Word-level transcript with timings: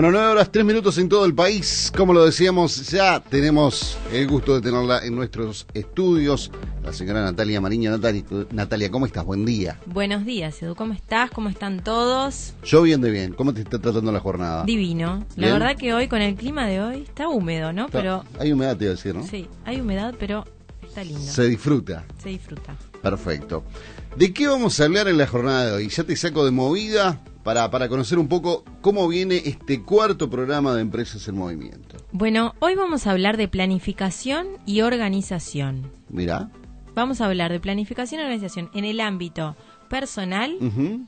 Bueno, 0.00 0.12
nueve 0.12 0.32
horas, 0.32 0.50
tres 0.50 0.64
minutos 0.64 0.96
en 0.96 1.10
todo 1.10 1.26
el 1.26 1.34
país. 1.34 1.92
Como 1.94 2.14
lo 2.14 2.24
decíamos, 2.24 2.88
ya 2.88 3.20
tenemos 3.20 3.98
el 4.10 4.26
gusto 4.28 4.54
de 4.54 4.62
tenerla 4.62 5.04
en 5.04 5.14
nuestros 5.14 5.66
estudios. 5.74 6.50
La 6.82 6.94
señora 6.94 7.20
Natalia 7.20 7.60
Mariño. 7.60 7.90
Natalia, 7.90 8.24
Natalia, 8.50 8.90
¿cómo 8.90 9.04
estás? 9.04 9.26
Buen 9.26 9.44
día. 9.44 9.78
Buenos 9.84 10.24
días, 10.24 10.62
Edu. 10.62 10.74
¿Cómo 10.74 10.94
estás? 10.94 11.30
¿Cómo 11.30 11.50
están 11.50 11.84
todos? 11.84 12.54
Yo 12.64 12.80
bien 12.80 13.02
de 13.02 13.10
bien. 13.10 13.34
¿Cómo 13.34 13.52
te 13.52 13.60
está 13.60 13.78
tratando 13.78 14.10
la 14.10 14.20
jornada? 14.20 14.64
Divino. 14.64 15.26
La 15.36 15.52
verdad 15.52 15.76
que 15.76 15.92
hoy, 15.92 16.08
con 16.08 16.22
el 16.22 16.34
clima 16.34 16.66
de 16.66 16.80
hoy, 16.80 17.02
está 17.02 17.28
húmedo, 17.28 17.74
¿no? 17.74 17.90
Pero 17.90 18.24
Hay 18.38 18.52
humedad, 18.52 18.78
te 18.78 18.84
iba 18.84 18.92
a 18.92 18.96
decir, 18.96 19.14
¿no? 19.14 19.26
sí, 19.26 19.50
hay 19.66 19.82
humedad, 19.82 20.14
pero 20.18 20.46
está 20.82 21.04
lindo. 21.04 21.20
Se 21.20 21.44
disfruta. 21.46 22.06
Se 22.22 22.30
disfruta. 22.30 22.74
Perfecto. 23.02 23.64
¿De 24.16 24.32
qué 24.32 24.46
vamos 24.46 24.80
a 24.80 24.84
hablar 24.86 25.08
en 25.08 25.18
la 25.18 25.26
jornada 25.26 25.66
de 25.66 25.72
hoy? 25.72 25.88
Ya 25.90 26.04
te 26.04 26.16
saco 26.16 26.46
de 26.46 26.52
movida 26.52 27.20
para, 27.42 27.70
para 27.70 27.88
conocer 27.88 28.18
un 28.18 28.28
poco 28.28 28.64
cómo 28.80 29.08
viene 29.08 29.42
este 29.44 29.82
cuarto 29.82 30.28
programa 30.28 30.74
de 30.74 30.82
Empresas 30.82 31.26
en 31.28 31.36
Movimiento. 31.36 31.96
Bueno, 32.12 32.54
hoy 32.58 32.74
vamos 32.74 33.06
a 33.06 33.12
hablar 33.12 33.36
de 33.36 33.48
planificación 33.48 34.48
y 34.66 34.82
organización. 34.82 35.90
Mirá. 36.08 36.50
Vamos 36.94 37.20
a 37.20 37.26
hablar 37.26 37.52
de 37.52 37.60
planificación 37.60 38.20
y 38.20 38.24
organización 38.24 38.70
en 38.74 38.84
el 38.84 39.00
ámbito 39.00 39.56
personal 39.88 40.56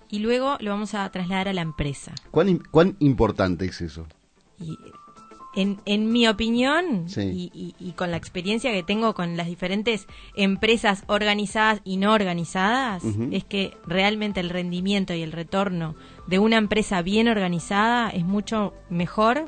y 0.09 0.19
luego 0.19 0.57
lo 0.61 0.71
vamos 0.71 0.95
a 0.95 1.09
trasladar 1.11 1.49
a 1.49 1.53
la 1.53 1.63
empresa. 1.63 2.13
¿Cuán, 2.31 2.59
¿Cuán 2.71 2.97
importante 2.99 3.65
es 3.65 3.81
eso? 3.81 4.07
Y 4.59 4.77
en, 5.55 5.79
en 5.85 6.11
mi 6.13 6.27
opinión 6.29 7.09
Sí. 7.09 7.21
y, 7.21 7.51
y- 7.55 7.75
y 7.89 7.93
con 7.93 8.11
la 8.11 8.17
experiencia 8.17 8.73
que 8.73 8.83
tengo 8.83 9.15
con 9.15 9.37
las 9.37 9.47
diferentes 9.47 10.07
empresas 10.35 11.05
organizadas 11.09 11.81
y 11.85 11.97
no 11.99 12.13
organizadas, 12.13 13.03
es 13.31 13.45
que 13.45 13.77
realmente 13.87 14.41
el 14.41 14.51
rendimiento 14.51 15.13
y 15.15 15.23
el 15.23 15.33
retorno 15.33 15.95
de 16.27 16.39
una 16.39 16.57
empresa 16.57 17.03
bien 17.03 17.29
organizada 17.29 18.09
es 18.11 18.25
mucho 18.25 18.73
mejor. 18.91 19.45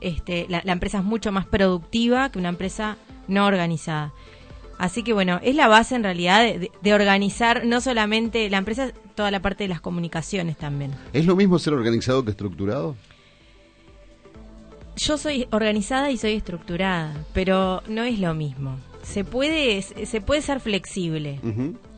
Este, 0.00 0.46
la, 0.48 0.62
la 0.64 0.72
empresa 0.72 0.98
es 0.98 1.04
mucho 1.04 1.30
más 1.32 1.46
productiva 1.46 2.30
que 2.30 2.38
una 2.38 2.48
empresa 2.50 2.96
no 3.28 3.46
organizada. 3.46 4.12
Así 4.78 5.02
que 5.02 5.12
bueno, 5.12 5.40
es 5.42 5.54
la 5.54 5.68
base 5.68 5.94
en 5.94 6.02
realidad 6.02 6.42
de 6.82 6.94
organizar 6.94 7.66
no 7.66 7.82
solamente 7.82 8.48
la 8.48 8.56
empresa, 8.58 8.92
toda 9.14 9.30
la 9.30 9.40
parte 9.40 9.64
de 9.64 9.68
las 9.68 9.82
comunicaciones 9.82 10.56
también. 10.56 10.92
¿Es 11.12 11.26
lo 11.26 11.36
mismo 11.36 11.58
ser 11.58 11.74
organizado 11.74 12.24
que 12.24 12.30
estructurado? 12.30 12.96
Yo 15.00 15.16
soy 15.16 15.48
organizada 15.50 16.10
y 16.10 16.18
soy 16.18 16.34
estructurada, 16.34 17.24
pero 17.32 17.82
no 17.88 18.02
es 18.02 18.18
lo 18.18 18.34
mismo. 18.34 18.76
Se 19.02 19.24
puede, 19.24 19.80
se 19.80 20.20
puede 20.20 20.42
ser 20.42 20.60
flexible. 20.60 21.40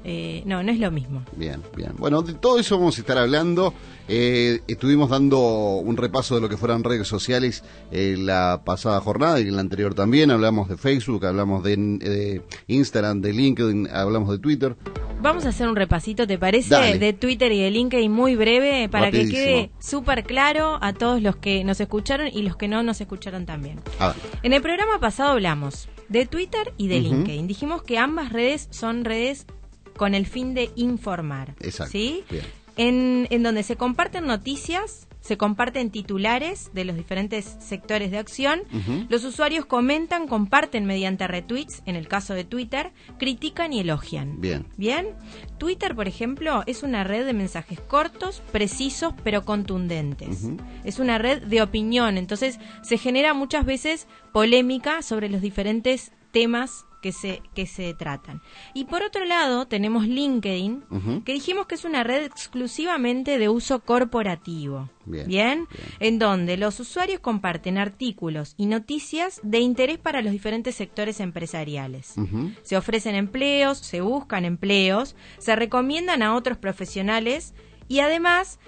Eh, 0.04 0.42
no, 0.46 0.62
no 0.62 0.72
es 0.72 0.78
lo 0.78 0.90
mismo. 0.90 1.22
Bien, 1.36 1.62
bien. 1.76 1.92
Bueno, 1.96 2.22
de 2.22 2.34
todo 2.34 2.58
eso 2.58 2.78
vamos 2.78 2.98
a 2.98 3.00
estar 3.00 3.18
hablando. 3.18 3.72
Eh, 4.08 4.60
estuvimos 4.66 5.10
dando 5.10 5.38
un 5.76 5.96
repaso 5.96 6.34
de 6.34 6.40
lo 6.40 6.48
que 6.48 6.56
fueron 6.56 6.82
redes 6.82 7.06
sociales 7.06 7.62
eh, 7.92 8.16
la 8.18 8.62
pasada 8.64 9.00
jornada 9.00 9.38
y 9.40 9.44
en 9.48 9.54
la 9.54 9.60
anterior 9.60 9.94
también. 9.94 10.30
Hablamos 10.30 10.68
de 10.68 10.76
Facebook, 10.76 11.24
hablamos 11.24 11.62
de, 11.62 11.76
de 11.76 12.42
Instagram, 12.66 13.20
de 13.20 13.32
LinkedIn, 13.32 13.88
hablamos 13.92 14.30
de 14.30 14.38
Twitter. 14.38 14.76
Vamos 15.20 15.46
a 15.46 15.50
hacer 15.50 15.68
un 15.68 15.76
repasito, 15.76 16.26
¿te 16.26 16.36
parece? 16.36 16.70
Dale. 16.70 16.98
De 16.98 17.12
Twitter 17.12 17.52
y 17.52 17.60
de 17.62 17.70
LinkedIn 17.70 18.10
muy 18.10 18.34
breve 18.34 18.88
para 18.88 19.04
Rapidísimo. 19.06 19.38
que 19.38 19.44
quede 19.44 19.70
súper 19.78 20.24
claro 20.24 20.78
a 20.82 20.92
todos 20.92 21.22
los 21.22 21.36
que 21.36 21.62
nos 21.62 21.80
escucharon 21.80 22.26
y 22.26 22.42
los 22.42 22.56
que 22.56 22.66
no 22.66 22.82
nos 22.82 23.00
escucharon 23.00 23.46
también. 23.46 23.78
A 24.00 24.08
ver, 24.08 24.16
En 24.42 24.52
el 24.52 24.60
programa 24.60 24.98
pasado 24.98 25.30
hablamos 25.30 25.88
de 26.08 26.26
Twitter 26.26 26.74
y 26.76 26.88
de. 26.88 27.00
LinkedIn. 27.00 27.46
Dijimos 27.46 27.82
que 27.84 27.98
ambas 27.98 28.32
redes 28.32 28.66
son 28.70 29.04
redes 29.04 29.46
con 29.96 30.14
el 30.14 30.26
fin 30.26 30.54
de 30.54 30.70
informar. 30.76 31.54
exacto. 31.60 31.92
¿Sí? 31.92 32.24
Bien. 32.30 32.44
en, 32.76 33.26
en 33.30 33.42
donde 33.42 33.62
se 33.62 33.76
comparten 33.76 34.26
noticias, 34.26 35.06
se 35.20 35.36
comparten 35.36 35.90
titulares 35.90 36.70
de 36.74 36.84
los 36.84 36.96
diferentes 36.96 37.56
sectores 37.60 38.10
de 38.10 38.18
acción, 38.18 38.62
los 39.08 39.24
usuarios 39.24 39.64
comentan, 39.66 40.26
comparten 40.26 40.84
mediante 40.84 41.28
retweets, 41.28 41.82
en 41.86 41.94
el 41.94 42.08
caso 42.08 42.34
de 42.34 42.42
Twitter, 42.42 42.90
critican 43.18 43.72
y 43.72 43.78
elogian. 43.80 44.40
Bien. 44.40 44.66
Bien, 44.76 45.10
Twitter, 45.58 45.94
por 45.94 46.08
ejemplo, 46.08 46.64
es 46.66 46.82
una 46.82 47.04
red 47.04 47.24
de 47.24 47.34
mensajes 47.34 47.78
cortos, 47.78 48.42
precisos, 48.50 49.14
pero 49.22 49.44
contundentes. 49.44 50.48
Es 50.82 50.98
una 50.98 51.18
red 51.18 51.40
de 51.42 51.62
opinión, 51.62 52.18
entonces 52.18 52.58
se 52.82 52.98
genera 52.98 53.32
muchas 53.32 53.64
veces 53.64 54.08
polémica 54.32 55.02
sobre 55.02 55.28
los 55.28 55.40
diferentes 55.40 56.10
temas 56.32 56.84
que 57.02 57.12
se, 57.12 57.42
que 57.54 57.66
se 57.66 57.92
tratan. 57.92 58.40
Y 58.72 58.86
por 58.86 59.02
otro 59.02 59.26
lado, 59.26 59.66
tenemos 59.66 60.06
LinkedIn, 60.06 61.22
que 61.24 61.32
dijimos 61.34 61.66
que 61.66 61.74
es 61.74 61.84
una 61.84 62.04
red 62.04 62.24
exclusivamente 62.24 63.38
de 63.38 63.48
uso 63.50 63.80
corporativo. 63.80 64.88
Bien, 65.04 65.26
Bien, 65.26 65.66
bien. 65.68 65.86
en 65.98 66.18
donde 66.20 66.56
los 66.56 66.78
usuarios 66.78 67.18
comparten 67.20 67.76
artículos 67.76 68.54
y 68.56 68.66
noticias 68.66 69.40
de 69.42 69.58
interés 69.58 69.98
para 69.98 70.22
los 70.22 70.32
diferentes 70.32 70.76
sectores 70.76 71.18
empresariales. 71.20 72.14
Se 72.62 72.76
ofrecen 72.76 73.16
empleos, 73.16 73.78
se 73.78 74.00
buscan 74.00 74.44
empleos, 74.44 75.16
se 75.38 75.56
recomiendan 75.56 76.22
a 76.22 76.36
otros 76.36 76.56
profesionales 76.56 77.52
y 77.88 77.98
además 77.98 78.60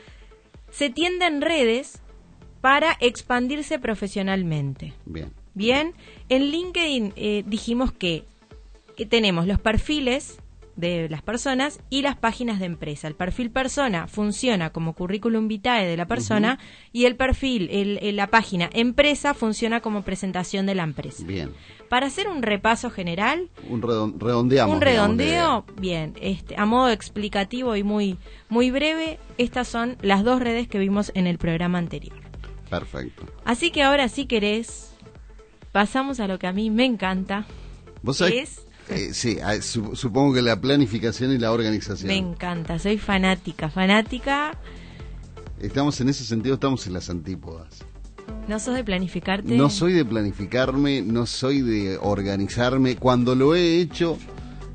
se 0.70 0.90
tienden 0.90 1.40
redes 1.40 2.02
para 2.60 2.96
expandirse 3.00 3.78
profesionalmente. 3.78 4.92
Bien. 5.04 5.32
Bien, 5.54 5.92
en 6.28 6.50
LinkedIn 6.50 7.12
eh, 7.16 7.44
dijimos 7.46 7.92
que, 7.92 8.24
que 8.96 9.06
tenemos 9.06 9.46
los 9.46 9.60
perfiles 9.60 10.38
de 10.76 11.08
las 11.08 11.22
personas 11.22 11.78
y 11.88 12.02
las 12.02 12.16
páginas 12.16 12.58
de 12.58 12.66
empresa. 12.66 13.06
El 13.06 13.14
perfil 13.14 13.48
persona 13.50 14.08
funciona 14.08 14.70
como 14.70 14.92
currículum 14.94 15.46
vitae 15.46 15.86
de 15.86 15.96
la 15.96 16.06
persona 16.06 16.58
y 16.92 17.04
el 17.04 17.14
perfil, 17.14 17.68
el- 17.70 17.98
el- 18.02 18.16
la 18.16 18.26
página 18.26 18.68
empresa 18.72 19.34
funciona 19.34 19.78
como 19.80 20.02
presentación 20.02 20.66
de 20.66 20.74
la 20.74 20.82
empresa. 20.82 21.22
Bien. 21.24 21.52
Para 21.88 22.08
hacer 22.08 22.26
un 22.26 22.42
repaso 22.42 22.90
general, 22.90 23.48
Un 23.68 23.82
redon- 23.82 24.18
redondeamos. 24.18 24.74
un 24.74 24.80
digamos, 24.80 24.80
redondeo, 24.80 25.64
bien, 25.80 26.14
este, 26.20 26.56
a 26.58 26.66
modo 26.66 26.90
explicativo 26.90 27.76
y 27.76 27.84
muy, 27.84 28.16
muy 28.48 28.72
breve, 28.72 29.20
estas 29.38 29.68
son 29.68 29.96
las 30.02 30.24
dos 30.24 30.40
redes 30.40 30.66
que 30.66 30.80
vimos 30.80 31.12
en 31.14 31.28
el 31.28 31.38
programa 31.38 31.78
anterior. 31.78 32.16
Perfecto. 32.68 33.26
Así 33.44 33.70
que 33.70 33.84
ahora 33.84 34.08
si 34.08 34.26
querés, 34.26 34.93
pasamos 35.74 36.20
a 36.20 36.28
lo 36.28 36.38
que 36.38 36.46
a 36.46 36.52
mí 36.52 36.70
me 36.70 36.84
encanta. 36.84 37.44
¿Vos 38.00 38.18
sabés? 38.18 38.60
Es- 38.88 39.10
eh, 39.10 39.12
sí, 39.12 39.38
ah, 39.42 39.60
su- 39.60 39.96
supongo 39.96 40.34
que 40.34 40.40
la 40.42 40.60
planificación 40.60 41.32
y 41.32 41.38
la 41.38 41.50
organización. 41.50 42.06
Me 42.06 42.16
encanta, 42.16 42.78
soy 42.78 42.96
fanática, 42.96 43.68
fanática. 43.68 44.56
Estamos 45.60 46.00
en 46.00 46.10
ese 46.10 46.22
sentido, 46.24 46.54
estamos 46.54 46.86
en 46.86 46.92
las 46.92 47.10
antípodas. 47.10 47.80
¿No 48.46 48.60
sos 48.60 48.74
de 48.76 48.84
planificarte? 48.84 49.56
No 49.56 49.68
soy 49.68 49.94
de 49.94 50.04
planificarme, 50.04 51.02
no 51.02 51.26
soy 51.26 51.60
de 51.62 51.98
organizarme. 52.00 52.94
Cuando 52.94 53.34
lo 53.34 53.56
he 53.56 53.80
hecho, 53.80 54.16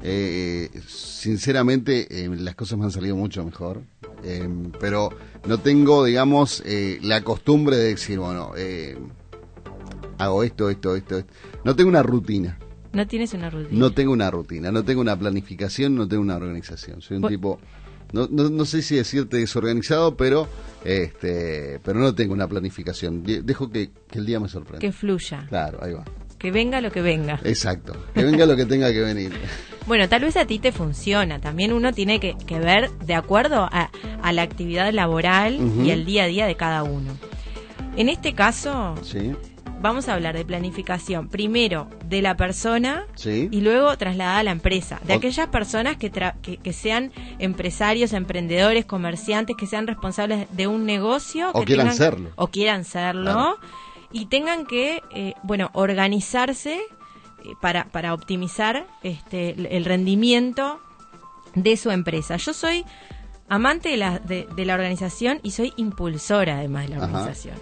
eh, 0.03 0.69
sinceramente, 0.85 2.25
eh, 2.25 2.27
las 2.29 2.55
cosas 2.55 2.77
me 2.77 2.83
han 2.85 2.91
salido 2.91 3.15
mucho 3.15 3.45
mejor. 3.45 3.83
Pero 4.81 5.11
no 5.47 5.59
tengo, 5.59 6.03
digamos, 6.03 6.61
la 7.01 7.21
costumbre 7.23 7.77
de 7.77 7.89
decir, 7.89 8.19
bueno, 8.19 8.51
eh, 8.57 8.97
hago 10.19 10.43
esto, 10.43 10.69
esto, 10.69 10.95
esto, 10.95 11.17
esto. 11.17 11.33
No 11.63 11.75
tengo 11.75 11.89
una 11.89 12.03
rutina. 12.03 12.57
No 12.93 13.05
tienes 13.07 13.33
una 13.33 13.49
rutina. 13.49 13.77
No 13.79 13.91
tengo 13.91 14.11
una 14.13 14.29
rutina, 14.31 14.71
no 14.71 14.83
tengo 14.83 15.01
una 15.01 15.17
planificación, 15.17 15.95
no 15.95 16.07
tengo 16.07 16.21
una 16.23 16.35
organización. 16.37 17.01
Soy 17.01 17.17
un 17.17 17.27
tipo, 17.27 17.59
no, 18.13 18.27
no, 18.31 18.49
no 18.49 18.65
sé 18.65 18.81
si 18.81 18.95
decirte 18.95 19.37
desorganizado, 19.37 20.15
pero 20.17 20.47
este, 20.83 21.79
pero 21.83 21.99
no 21.99 22.13
tengo 22.15 22.33
una 22.33 22.47
planificación. 22.47 23.23
De- 23.23 23.41
Dejo 23.41 23.69
que, 23.69 23.91
que 24.09 24.19
el 24.19 24.25
día 24.25 24.39
me 24.39 24.49
sorprenda. 24.49 24.79
Que 24.79 24.91
fluya, 24.91 25.45
Claro, 25.49 25.79
ahí 25.83 25.93
va. 25.93 26.03
que 26.39 26.49
venga 26.51 26.81
lo 26.81 26.91
que 26.91 27.01
venga. 27.01 27.39
Exacto. 27.43 27.93
Que 28.13 28.23
venga 28.23 28.45
lo 28.45 28.55
que 28.55 28.65
tenga 28.65 28.91
que 28.91 29.01
venir. 29.01 29.31
Bueno, 29.87 30.07
tal 30.07 30.21
vez 30.21 30.37
a 30.37 30.45
ti 30.45 30.59
te 30.59 30.71
funciona. 30.71 31.39
También 31.41 31.73
uno 31.73 31.93
tiene 31.93 32.19
que, 32.19 32.35
que 32.45 32.59
ver 32.59 32.91
de 33.07 33.15
acuerdo 33.15 33.67
a, 33.71 33.89
a 34.21 34.33
la 34.33 34.43
actividad 34.43 34.93
laboral 34.93 35.57
y 35.83 35.89
el 35.89 36.05
día 36.05 36.25
a 36.25 36.27
día 36.27 36.45
de 36.45 36.53
cada 36.55 36.83
uno. 36.83 37.11
En 37.97 38.07
este 38.07 38.35
caso, 38.35 38.93
Sí, 39.01 39.31
vamos 39.81 40.07
a 40.09 40.13
hablar 40.13 40.35
de 40.35 40.43
planificación 40.45 41.29
primero 41.29 41.89
de 42.05 42.21
la 42.21 42.35
persona 42.35 43.05
sí. 43.15 43.47
y 43.51 43.61
luego 43.61 43.95
trasladada 43.97 44.39
a 44.39 44.43
la 44.43 44.51
empresa. 44.51 44.99
De 45.05 45.13
O- 45.13 45.17
aquellas 45.17 45.47
personas 45.47 45.97
que, 45.97 46.11
tra- 46.11 46.35
que, 46.41 46.57
que 46.57 46.73
sean 46.73 47.11
empresarios, 47.39 48.13
emprendedores, 48.13 48.85
comerciantes, 48.85 49.55
que 49.57 49.67
sean 49.67 49.87
responsables 49.87 50.47
de 50.51 50.67
un 50.67 50.85
negocio. 50.85 51.49
O 51.53 51.59
que 51.61 51.65
quieran 51.67 51.87
tengan- 51.87 51.97
serlo. 51.97 52.29
O 52.35 52.47
quieran 52.47 52.83
serlo. 52.85 53.23
Claro. 53.31 53.57
Y 54.11 54.25
tengan 54.25 54.65
que, 54.65 55.01
eh, 55.13 55.33
bueno, 55.43 55.69
organizarse 55.73 56.75
eh, 56.75 56.81
para, 57.61 57.85
para 57.85 58.13
optimizar 58.13 58.85
este, 59.03 59.51
el- 59.51 59.65
el 59.67 59.85
rendimiento 59.85 60.79
de 61.55 61.77
su 61.77 61.89
empresa. 61.91 62.35
Yo 62.37 62.53
soy 62.53 62.83
amante 63.47 63.89
de 63.89 63.97
la, 63.97 64.19
de, 64.19 64.47
de 64.55 64.65
la 64.65 64.73
organización 64.75 65.39
y 65.43 65.51
soy 65.51 65.73
impulsora 65.77 66.57
además 66.59 66.83
de 66.83 66.89
la 66.89 66.97
Ajá. 66.97 67.05
organización. 67.07 67.55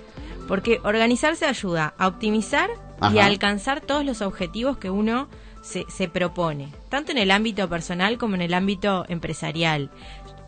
Porque 0.47 0.79
organizarse 0.83 1.45
ayuda 1.45 1.94
a 1.97 2.07
optimizar 2.07 2.69
y 3.13 3.19
a 3.19 3.25
alcanzar 3.25 3.81
todos 3.81 4.03
los 4.05 4.21
objetivos 4.21 4.77
que 4.77 4.89
uno 4.89 5.27
se, 5.61 5.85
se 5.89 6.07
propone, 6.07 6.71
tanto 6.89 7.11
en 7.11 7.17
el 7.17 7.31
ámbito 7.31 7.67
personal 7.69 8.17
como 8.17 8.35
en 8.35 8.41
el 8.41 8.53
ámbito 8.53 9.05
empresarial. 9.09 9.91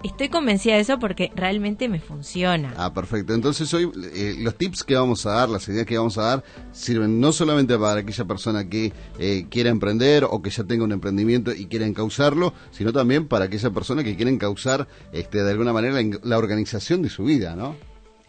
estoy 0.03 0.29
convencida 0.29 0.75
de 0.75 0.81
eso 0.81 0.97
porque 0.97 1.31
realmente 1.35 1.89
me 1.89 1.99
funciona. 1.99 2.73
Ah, 2.77 2.93
perfecto. 2.93 3.33
Entonces 3.33 3.73
hoy 3.73 3.91
eh, 4.13 4.35
los 4.39 4.55
tips 4.55 4.83
que 4.83 4.95
vamos 4.95 5.25
a 5.25 5.31
dar, 5.31 5.49
las 5.49 5.67
ideas 5.67 5.85
que 5.85 5.97
vamos 5.97 6.17
a 6.17 6.23
dar, 6.23 6.43
sirven 6.71 7.19
no 7.19 7.31
solamente 7.31 7.77
para 7.77 8.01
aquella 8.01 8.25
persona 8.25 8.69
que 8.69 8.93
eh, 9.19 9.45
quiera 9.49 9.69
emprender 9.69 10.23
o 10.23 10.41
que 10.41 10.49
ya 10.49 10.63
tenga 10.63 10.83
un 10.85 10.91
emprendimiento 10.91 11.51
y 11.53 11.65
quiera 11.65 11.85
encauzarlo, 11.85 12.53
sino 12.71 12.93
también 12.93 13.27
para 13.27 13.45
aquella 13.45 13.71
persona 13.71 14.03
que 14.03 14.15
quiera 14.15 14.31
encauzar 14.31 14.87
este, 15.11 15.43
de 15.43 15.51
alguna 15.51 15.73
manera 15.73 16.01
la, 16.01 16.19
la 16.23 16.37
organización 16.37 17.01
de 17.01 17.09
su 17.09 17.25
vida, 17.25 17.55
¿no? 17.55 17.75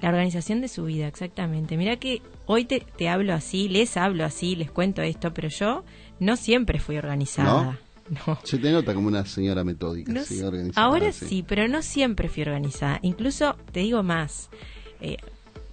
La 0.01 0.09
organización 0.09 0.61
de 0.61 0.69
su 0.69 0.85
vida, 0.85 1.07
exactamente. 1.07 1.77
Mira 1.77 1.97
que 1.97 2.23
hoy 2.47 2.65
te, 2.65 2.81
te 2.81 3.09
hablo 3.09 3.35
así, 3.35 3.69
les 3.69 3.97
hablo 3.97 4.25
así, 4.25 4.57
les 4.57 4.71
cuento 4.71 5.03
esto, 5.03 5.33
pero 5.35 5.49
yo 5.49 5.85
no 6.19 6.37
siempre 6.37 6.79
fui 6.81 6.97
organizada. 6.97 7.79
¿No? 8.27 8.39
Se 8.45 8.59
te 8.59 8.73
nota 8.73 8.95
como 8.95 9.09
una 9.09 9.25
señora 9.25 9.63
metódica, 9.63 10.13
No 10.13 10.23
sí, 10.25 10.41
organizada. 10.41 10.87
ahora 10.87 11.13
sí. 11.13 11.27
sí. 11.27 11.45
pero 11.47 11.69
no 11.69 11.83
siempre 11.83 12.29
fui 12.29 12.43
organizada. 12.43 12.99
Incluso, 13.03 13.57
te 13.73 13.81
digo 13.81 14.03
más, 14.03 14.51
eh, 15.01 15.17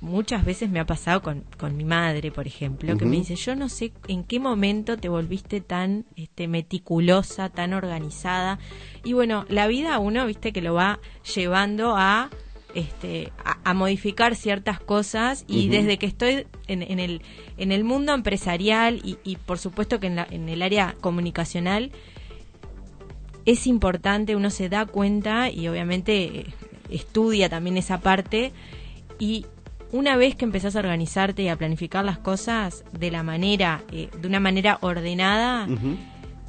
muchas 0.02 0.46
veces 0.46 0.70
me 0.70 0.80
ha 0.80 0.86
pasado 0.86 1.22
con, 1.22 1.44
con 1.58 1.76
mi 1.76 1.84
madre, 1.84 2.32
por 2.32 2.46
ejemplo, 2.46 2.96
que 2.98 3.06
me 3.06 3.16
dice, 3.16 3.36
yo 3.36 3.56
no 3.56 3.70
sé 3.70 3.92
en 4.08 4.24
qué 4.24 4.40
momento 4.40 4.98
te 4.98 5.10
volviste 5.10 5.62
tan 5.62 6.06
este, 6.16 6.48
meticulosa, 6.48 7.50
tan 7.50 7.74
organizada. 7.74 8.60
Y 9.04 9.14
bueno, 9.14 9.46
la 9.50 9.68
vida 9.68 9.96
a 9.96 10.00
uno, 10.00 10.26
viste, 10.28 10.52
que 10.54 10.62
lo 10.62 10.74
va 10.74 11.00
llevando 11.36 11.96
a... 11.98 12.30
Este, 12.80 13.32
a, 13.44 13.58
a 13.64 13.74
modificar 13.74 14.36
ciertas 14.36 14.80
cosas 14.80 15.46
y 15.48 15.68
desde 15.70 15.98
que 15.98 16.06
estoy 16.06 16.46
en, 16.68 16.84
en 16.84 17.00
el, 17.00 17.24
en 17.58 17.72
el 17.72 17.84
mundo 17.84 18.14
empresarial 18.14 19.02
y, 19.04 19.18
y 19.24 19.38
por 19.38 19.58
supuesto 19.58 20.00
que 20.00 20.06
en, 20.06 20.16
la- 20.18 20.28
en 20.30 20.48
el 20.48 20.62
área 20.62 20.96
comunicacional 21.02 21.92
es 23.46 23.66
importante, 23.66 24.36
uno 24.36 24.50
se 24.52 24.70
da 24.70 24.86
cuenta 24.86 25.50
y 25.50 25.68
obviamente 25.70 26.46
estudia 26.92 27.50
también 27.50 27.78
esa 27.78 28.00
parte. 28.02 28.52
Y 29.20 29.46
una 29.92 30.18
vez 30.18 30.36
que 30.36 30.46
empezás 30.46 30.76
a 30.76 30.80
organizarte 30.80 31.42
y 31.44 31.48
a 31.48 31.56
planificar 31.56 32.04
las 32.06 32.20
cosas 32.20 32.84
de 32.92 33.10
la 33.10 33.24
manera, 33.24 33.84
eh, 33.92 34.10
de 34.22 34.28
una 34.28 34.40
manera 34.40 34.78
ordenada, 34.82 35.66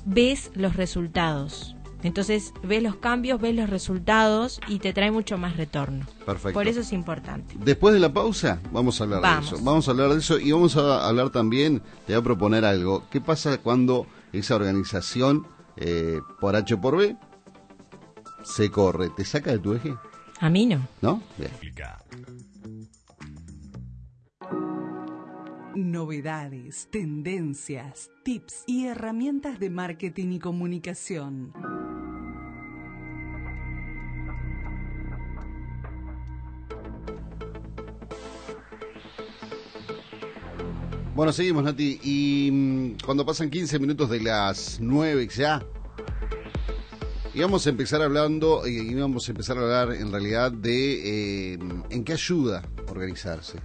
ves 0.05 0.51
los 0.55 0.77
resultados. 0.77 1.75
Entonces 2.03 2.53
ves 2.63 2.83
los 2.83 2.97
cambios, 2.97 3.41
ves 3.41 3.55
los 3.55 3.69
resultados 3.69 4.61
y 4.69 4.79
te 4.79 4.93
trae 4.93 5.11
mucho 5.11 5.37
más 5.37 5.57
retorno. 5.57 6.07
Perfecto. 6.25 6.53
Por 6.53 6.69
eso 6.69 6.81
es 6.81 6.93
importante. 6.93 7.55
Después 7.59 7.93
de 7.95 8.01
la 8.01 8.13
pausa, 8.13 8.61
vamos 8.73 9.01
a 9.01 9.05
hablar 9.05 9.21
Vamos. 9.23 9.51
de 9.51 9.57
eso. 9.57 9.65
Vamos 9.65 9.89
a 9.89 9.91
hablar 9.91 10.11
de 10.11 10.19
eso 10.19 10.39
y 10.39 10.53
vamos 10.53 10.77
a 10.77 11.07
hablar 11.09 11.31
también, 11.31 11.83
te 12.07 12.13
voy 12.13 12.21
a 12.21 12.23
proponer 12.23 12.65
algo. 12.65 13.05
¿Qué 13.11 13.21
pasa 13.21 13.59
cuando 13.59 14.07
esa 14.33 14.55
organización, 14.55 15.47
eh, 15.77 16.21
por 16.41 16.55
H 16.55 16.75
o 16.75 16.81
por 16.81 16.97
B, 16.99 17.17
se 18.45 18.71
corre? 18.71 19.11
¿Te 19.11 19.25
saca 19.25 19.51
de 19.51 19.59
tu 19.59 19.75
eje? 19.75 19.95
A 20.41 20.49
mí 20.49 20.67
no. 20.67 20.87
¿No? 21.03 21.21
Bien. 21.37 21.51
Novedades, 25.79 26.89
tendencias, 26.91 28.11
tips 28.25 28.65
y 28.67 28.87
herramientas 28.87 29.61
de 29.61 29.71
marketing 29.71 30.33
y 30.33 30.39
comunicación. 30.41 31.53
Bueno, 41.15 41.33
seguimos, 41.33 41.63
Nati. 41.63 42.01
Y 42.03 42.51
mm, 42.51 42.97
cuando 43.07 43.25
pasan 43.25 43.49
15 43.49 43.79
minutos 43.79 44.11
de 44.11 44.19
las 44.19 44.81
9 44.81 45.29
ya, 45.29 45.65
íbamos 47.35 47.65
a 47.69 47.71
empezar 47.71 48.03
hablando, 48.03 48.67
eh, 48.67 48.73
íbamos 48.73 49.29
a 49.29 49.31
empezar 49.31 49.57
a 49.59 49.61
hablar 49.61 49.93
en 49.93 50.11
realidad 50.11 50.51
de 50.51 51.53
eh, 51.53 51.59
en 51.91 52.03
qué 52.03 52.15
ayuda 52.15 52.69
organizarse. 52.89 53.61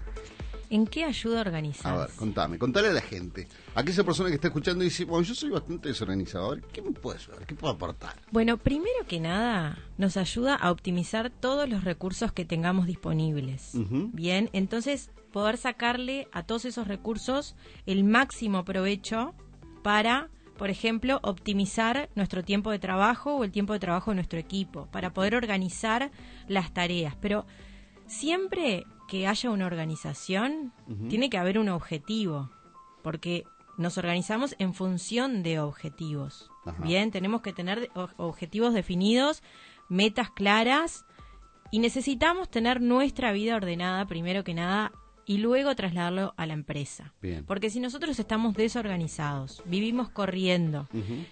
¿En 0.74 0.88
qué 0.88 1.04
ayuda 1.04 1.36
a 1.36 1.38
A 1.38 1.42
organizar? 1.46 1.98
ver, 2.00 2.10
contame, 2.16 2.58
contale 2.58 2.88
a 2.88 2.94
la 2.94 3.02
gente. 3.02 3.48
Aquella 3.76 4.04
persona 4.04 4.30
que 4.30 4.36
está 4.36 4.48
escuchando 4.48 4.84
y 4.84 4.88
dice, 4.88 5.06
bueno, 5.06 5.24
yo 5.24 5.36
soy 5.36 5.52
bastante 5.52 5.90
desorganizado. 5.90 6.48
A 6.48 6.56
ver, 6.56 6.64
¿qué 6.74 6.82
me 6.82 6.90
puede 6.92 7.20
ayudar? 7.20 7.46
¿Qué 7.46 7.54
puedo 7.54 7.72
aportar? 7.76 8.16
Bueno, 8.32 8.58
primero 8.58 9.06
que 9.08 9.20
nada, 9.20 9.78
nos 10.00 10.18
ayuda 10.18 10.56
a 10.56 10.72
optimizar 10.72 11.30
todos 11.30 11.70
los 11.70 11.84
recursos 11.84 12.32
que 12.32 12.44
tengamos 12.44 12.88
disponibles. 12.88 13.70
Bien, 14.14 14.50
entonces 14.52 15.12
poder 15.32 15.58
sacarle 15.58 16.28
a 16.32 16.42
todos 16.42 16.66
esos 16.66 16.88
recursos 16.88 17.56
el 17.86 18.04
máximo 18.04 18.66
provecho 18.66 19.36
para, 19.84 20.30
por 20.58 20.72
ejemplo, 20.72 21.20
optimizar 21.22 22.10
nuestro 22.16 22.44
tiempo 22.44 22.72
de 22.72 22.80
trabajo 22.80 23.36
o 23.36 23.44
el 23.44 23.52
tiempo 23.52 23.74
de 23.74 23.80
trabajo 23.80 24.10
de 24.10 24.16
nuestro 24.16 24.40
equipo, 24.40 24.88
para 24.92 25.14
poder 25.14 25.36
organizar 25.36 26.10
las 26.48 26.74
tareas. 26.74 27.16
Pero 27.22 27.46
siempre 28.08 28.86
que 29.08 29.28
haya 29.28 29.50
una 29.50 29.66
organización, 29.66 30.74
tiene 31.10 31.30
que 31.30 31.38
haber 31.38 31.60
un 31.60 31.70
objetivo, 31.70 32.50
porque 33.02 33.44
nos 33.78 33.98
organizamos 33.98 34.56
en 34.60 34.74
función 34.74 35.44
de 35.44 35.60
objetivos. 35.60 36.50
Ajá. 36.66 36.84
Bien, 36.84 37.12
tenemos 37.12 37.42
que 37.42 37.54
tener 37.54 37.90
objetivos 38.18 38.74
definidos, 38.74 39.44
metas 39.90 40.30
claras 40.32 41.06
y 41.72 41.80
necesitamos 41.80 42.50
tener 42.50 42.82
nuestra 42.82 43.32
vida 43.32 43.56
ordenada 43.56 44.06
primero 44.06 44.44
que 44.44 44.54
nada 44.54 44.92
y 45.26 45.38
luego 45.38 45.74
trasladarlo 45.76 46.34
a 46.38 46.46
la 46.46 46.54
empresa. 46.54 47.14
Bien. 47.22 47.46
Porque 47.46 47.70
si 47.70 47.80
nosotros 47.80 48.20
estamos 48.20 48.56
desorganizados, 48.56 49.64
vivimos 49.66 50.10
corriendo, 50.10 50.88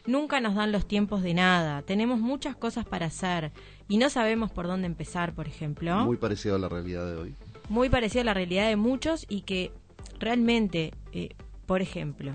nunca 0.06 0.40
nos 0.40 0.56
dan 0.56 0.72
los 0.72 0.88
tiempos 0.88 1.22
de 1.24 1.34
nada, 1.34 1.82
tenemos 1.82 2.20
muchas 2.20 2.56
cosas 2.56 2.86
para 2.86 3.08
hacer 3.08 3.52
y 3.88 3.98
no 3.98 4.10
sabemos 4.10 4.52
por 4.52 4.68
dónde 4.68 4.88
empezar, 4.88 5.34
por 5.34 5.48
ejemplo 5.48 6.06
Muy 6.06 6.18
parecido 6.18 6.56
a 6.56 6.60
la 6.60 6.70
realidad 6.70 7.06
de 7.06 7.16
hoy. 7.16 7.36
Muy 7.72 7.90
parecida 7.90 8.22
a 8.22 8.26
la 8.26 8.34
realidad 8.34 8.68
de 8.68 8.76
muchos 8.76 9.26
y 9.30 9.42
que 9.42 9.72
realmente, 10.20 10.94
eh, 11.14 11.30
por 11.66 11.82
ejemplo, 11.82 12.34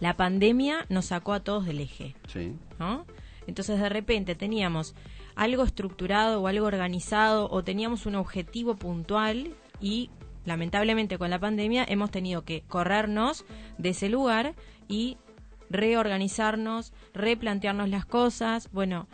la 0.00 0.16
pandemia 0.16 0.86
nos 0.88 1.06
sacó 1.06 1.34
a 1.34 1.40
todos 1.40 1.66
del 1.66 1.80
eje, 1.80 2.16
Sí. 2.26 2.52
¿no? 2.80 3.06
Entonces 3.46 3.78
de 3.78 3.88
repente 3.88 4.34
teníamos 4.34 4.96
algo 5.36 5.62
estructurado 5.62 6.42
o 6.42 6.48
algo 6.48 6.66
organizado 6.66 7.48
o 7.48 7.62
teníamos 7.62 8.06
un 8.06 8.16
objetivo 8.16 8.74
puntual 8.74 9.54
y 9.80 10.10
lamentablemente 10.44 11.16
con 11.16 11.30
la 11.30 11.38
pandemia 11.38 11.84
hemos 11.88 12.10
tenido 12.10 12.44
que 12.44 12.62
corrernos 12.62 13.44
de 13.78 13.90
ese 13.90 14.08
lugar 14.08 14.54
y 14.88 15.16
reorganizarnos, 15.70 16.92
replantearnos 17.12 17.88
las 17.88 18.04
cosas. 18.04 18.68
Bueno, 18.72 19.06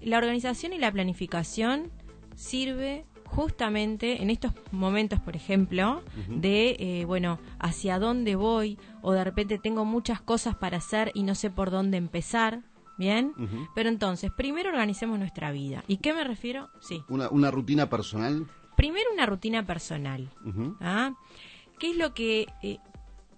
la 0.00 0.16
organización 0.16 0.72
y 0.72 0.78
la 0.78 0.90
planificación 0.90 1.90
sirve 2.36 3.04
justamente 3.34 4.22
en 4.22 4.28
estos 4.30 4.52
momentos, 4.72 5.18
por 5.18 5.34
ejemplo, 5.36 6.02
de, 6.28 6.76
eh, 6.78 7.04
bueno, 7.06 7.38
hacia 7.58 7.98
dónde 7.98 8.36
voy 8.36 8.78
o 9.00 9.12
de 9.12 9.24
repente 9.24 9.58
tengo 9.58 9.84
muchas 9.86 10.20
cosas 10.20 10.54
para 10.54 10.76
hacer 10.76 11.10
y 11.14 11.22
no 11.22 11.34
sé 11.34 11.50
por 11.50 11.70
dónde 11.70 11.96
empezar, 11.96 12.60
¿bien? 12.98 13.32
Pero 13.74 13.88
entonces, 13.88 14.30
primero 14.36 14.68
organicemos 14.68 15.18
nuestra 15.18 15.50
vida. 15.50 15.82
¿Y 15.88 15.96
qué 15.96 16.12
me 16.12 16.24
refiero? 16.24 16.68
Sí. 16.80 17.02
Una, 17.08 17.30
una 17.30 17.50
rutina 17.50 17.88
personal. 17.88 18.46
Primero 18.76 19.06
una 19.14 19.24
rutina 19.24 19.64
personal. 19.64 20.28
¿ah? 20.80 21.14
¿Qué 21.78 21.90
es 21.92 21.96
lo 21.96 22.12
que... 22.12 22.46
eh, 22.62 22.78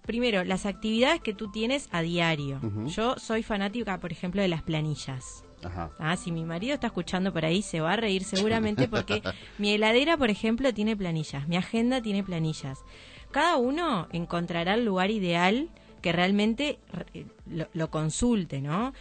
primero, 0.05 0.43
las 0.43 0.67
actividades 0.67 1.19
que 1.19 1.33
tú 1.33 1.51
tienes 1.51 1.89
a 1.91 2.01
diario. 2.01 2.59
Yo 2.85 3.15
soy 3.17 3.41
fanática, 3.43 3.99
por 3.99 4.11
ejemplo, 4.11 4.41
de 4.41 4.47
las 4.49 4.61
planillas. 4.61 5.44
Ajá. 5.65 5.91
Ah, 5.99 6.15
si 6.15 6.31
mi 6.31 6.45
marido 6.45 6.73
está 6.75 6.87
escuchando 6.87 7.33
por 7.33 7.43
ahí, 7.45 7.61
se 7.61 7.81
va 7.81 7.93
a 7.93 7.95
reír 7.97 8.23
seguramente 8.23 8.87
porque 8.89 9.21
mi 9.57 9.71
heladera, 9.71 10.15
por 10.17 10.29
ejemplo, 10.29 10.73
tiene 10.73 10.95
planillas, 10.95 11.47
mi 11.47 11.57
agenda 11.57 12.01
tiene 12.01 12.23
planillas. 12.23 12.79
Cada 13.31 13.57
uno 13.57 14.07
encontrará 14.11 14.75
el 14.75 14.85
lugar 14.85 15.11
ideal 15.11 15.69
que 16.01 16.11
realmente 16.11 16.79
eh, 17.13 17.25
lo, 17.49 17.67
lo 17.73 17.89
consulte, 17.89 18.61
¿no? 18.61 18.93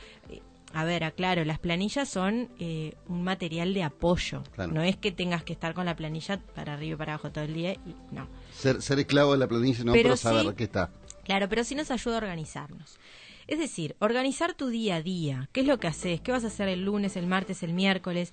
A 0.73 0.83
ver, 0.85 1.05
aclaro, 1.05 1.45
las 1.45 1.61
planillas 1.61 2.09
son 2.09 2.49
eh, 2.59 2.95
un 3.07 3.23
material 3.23 3.75
de 3.75 3.85
apoyo. 3.85 4.43
Claro. 4.55 4.73
No 4.73 4.83
es 4.83 4.97
que 4.97 5.13
tengas 5.13 5.45
que 5.45 5.53
estar 5.53 5.73
con 5.73 5.87
la 5.87 5.95
planilla 5.95 6.41
para 6.55 6.73
arriba 6.75 6.95
y 6.95 6.97
para 6.99 7.13
abajo 7.13 7.31
todo 7.31 7.45
el 7.45 7.55
día. 7.55 7.75
Y, 7.75 7.95
no. 8.11 8.27
Ser, 8.53 8.83
ser 8.83 8.99
esclavo 8.99 9.33
de 9.33 9.39
la 9.39 9.47
planilla, 9.47 9.85
no, 9.85 9.93
Pero 9.93 10.03
pero, 10.05 10.17
saber 10.17 10.55
sí- 10.59 10.65
está. 10.65 10.91
Claro, 11.23 11.49
pero 11.49 11.63
sí 11.63 11.77
nos 11.77 11.93
ayuda 11.93 12.17
a 12.17 12.19
organizarnos. 12.19 12.99
Es 13.47 13.59
decir, 13.59 13.97
organizar 13.99 14.55
tu 14.55 14.69
día 14.69 14.97
a 14.97 15.03
día. 15.03 15.49
¿Qué 15.53 15.61
es 15.61 15.67
lo 15.67 15.79
que 15.79 15.87
haces? 15.87 16.21
¿Qué 16.21 16.33
vas 16.33 16.45
a 16.45 16.49
hacer 16.49 16.69
el 16.69 16.85
lunes, 16.85 17.17
el 17.17 17.27
martes, 17.27 17.63
el 17.63 17.73
miércoles? 17.73 18.33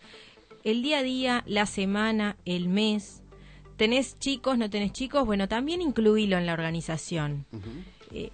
El 0.63 0.81
día 0.83 0.99
a 0.99 1.03
día, 1.03 1.43
la 1.47 1.65
semana, 1.65 2.37
el 2.45 2.67
mes. 2.67 3.21
¿Tenés 3.77 4.19
chicos, 4.19 4.57
no 4.57 4.69
tenés 4.69 4.93
chicos? 4.93 5.25
Bueno, 5.25 5.47
también 5.47 5.81
incluílo 5.81 6.37
en 6.37 6.45
la 6.45 6.53
organización. 6.53 7.45
Eh, 8.11 8.31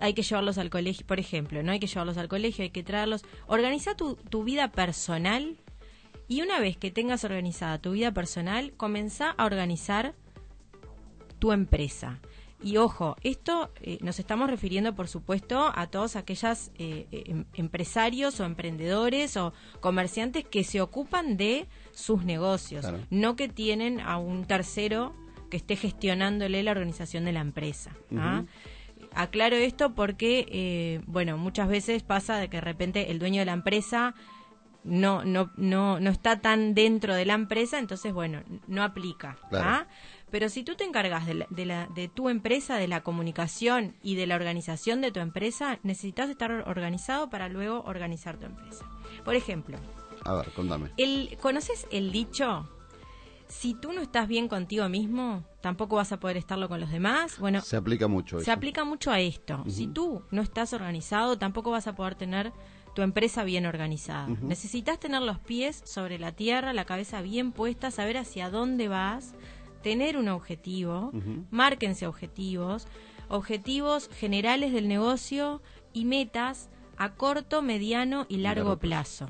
hay 0.00 0.14
que 0.14 0.22
llevarlos 0.22 0.58
al 0.58 0.70
colegio, 0.70 1.06
por 1.06 1.20
ejemplo, 1.20 1.62
no 1.62 1.70
hay 1.70 1.78
que 1.78 1.86
llevarlos 1.86 2.18
al 2.18 2.26
colegio, 2.26 2.64
hay 2.64 2.70
que 2.70 2.82
traerlos. 2.82 3.24
Organiza 3.46 3.94
tu, 3.94 4.16
tu 4.16 4.42
vida 4.42 4.72
personal 4.72 5.56
y 6.26 6.42
una 6.42 6.58
vez 6.58 6.76
que 6.76 6.90
tengas 6.90 7.24
organizada 7.24 7.78
tu 7.78 7.92
vida 7.92 8.12
personal, 8.12 8.72
comenzá 8.76 9.30
a 9.30 9.44
organizar 9.44 10.14
tu 11.38 11.52
empresa. 11.52 12.20
Y 12.62 12.76
ojo, 12.76 13.16
esto 13.22 13.70
eh, 13.82 13.98
nos 14.02 14.18
estamos 14.18 14.48
refiriendo, 14.48 14.94
por 14.94 15.08
supuesto, 15.08 15.72
a 15.74 15.86
todos 15.88 16.14
aquellos 16.16 16.70
eh, 16.76 17.06
em- 17.10 17.44
empresarios 17.54 18.38
o 18.40 18.44
emprendedores 18.44 19.36
o 19.36 19.52
comerciantes 19.80 20.44
que 20.44 20.62
se 20.64 20.80
ocupan 20.80 21.36
de 21.36 21.66
sus 21.92 22.24
negocios, 22.24 22.82
Claro. 22.82 23.00
no 23.10 23.34
que 23.36 23.48
tienen 23.48 24.00
a 24.00 24.16
un 24.18 24.44
tercero 24.44 25.14
que 25.50 25.56
esté 25.56 25.76
gestionándole 25.76 26.62
la 26.62 26.70
organización 26.70 27.24
de 27.24 27.32
la 27.32 27.40
empresa. 27.40 27.90
¿ah? 28.16 28.44
Aclaro 29.14 29.56
esto 29.56 29.94
porque, 29.94 30.46
eh, 30.48 31.00
bueno, 31.06 31.36
muchas 31.36 31.68
veces 31.68 32.02
pasa 32.02 32.36
de 32.38 32.48
que 32.48 32.56
de 32.58 32.62
repente 32.62 33.10
el 33.10 33.18
dueño 33.18 33.40
de 33.40 33.44
la 33.46 33.52
empresa 33.52 34.14
no, 34.84 35.24
no, 35.24 35.50
no, 35.56 36.00
no 36.00 36.10
está 36.10 36.40
tan 36.40 36.74
dentro 36.74 37.14
de 37.14 37.24
la 37.26 37.34
empresa, 37.34 37.78
entonces, 37.78 38.12
bueno, 38.12 38.42
no 38.66 38.82
aplica. 38.82 39.36
Claro. 39.50 39.64
¿ah? 39.68 39.86
Pero 40.32 40.48
si 40.48 40.64
tú 40.64 40.74
te 40.74 40.82
encargas 40.84 41.26
de, 41.26 41.34
la- 41.34 41.46
de, 41.50 41.64
la, 41.66 41.86
de 41.86 42.08
tu 42.08 42.28
empresa, 42.28 42.76
de 42.76 42.88
la 42.88 43.02
comunicación 43.02 43.94
y 44.02 44.16
de 44.16 44.26
la 44.26 44.34
organización 44.34 45.00
de 45.00 45.12
tu 45.12 45.20
empresa, 45.20 45.78
necesitas 45.84 46.28
estar 46.30 46.50
organizado 46.66 47.30
para 47.30 47.48
luego 47.48 47.82
organizar 47.84 48.38
tu 48.38 48.46
empresa. 48.46 48.84
Por 49.24 49.36
ejemplo, 49.36 49.78
A 50.24 50.34
ver, 50.34 50.50
contame. 50.52 50.90
el, 50.96 51.36
¿conoces 51.40 51.86
el 51.92 52.10
dicho? 52.10 52.68
Si 53.48 53.74
tú 53.74 53.92
no 53.92 54.00
estás 54.00 54.26
bien 54.28 54.48
contigo 54.48 54.88
mismo, 54.88 55.44
tampoco 55.60 55.96
vas 55.96 56.10
a 56.12 56.18
poder 56.18 56.38
estarlo 56.38 56.70
con 56.70 56.80
los 56.80 56.90
demás. 56.90 57.38
Bueno, 57.38 57.60
Se 57.60 57.76
aplica 57.76 58.08
mucho 58.08 58.38
se 58.38 58.44
eso. 58.44 58.52
aplica 58.52 58.84
mucho 58.84 59.10
a 59.12 59.20
esto. 59.20 59.62
Si 59.68 59.86
tú 59.86 60.22
no 60.30 60.40
estás 60.40 60.72
organizado, 60.72 61.36
tampoco 61.36 61.70
vas 61.70 61.86
a 61.86 61.94
poder 61.94 62.14
tener 62.14 62.50
tu 62.94 63.02
empresa 63.02 63.44
bien 63.44 63.66
organizada. 63.66 64.26
Necesitas 64.40 64.98
tener 64.98 65.20
los 65.20 65.38
pies 65.38 65.82
sobre 65.84 66.18
la 66.18 66.32
tierra, 66.32 66.72
la 66.72 66.86
cabeza 66.86 67.20
bien 67.20 67.52
puesta, 67.52 67.90
saber 67.90 68.16
hacia 68.16 68.48
dónde 68.48 68.88
vas, 68.88 69.34
tener 69.82 70.16
un 70.16 70.28
objetivo, 70.28 71.12
márquense 71.50 72.06
objetivos, 72.06 72.86
objetivos 73.28 74.08
generales 74.08 74.72
del 74.72 74.88
negocio 74.88 75.60
y 75.92 76.04
metas 76.04 76.70
a 76.96 77.14
corto, 77.14 77.62
mediano 77.62 78.26
y 78.28 78.38
largo, 78.38 78.64
largo 78.64 78.80
plazo. 78.80 79.28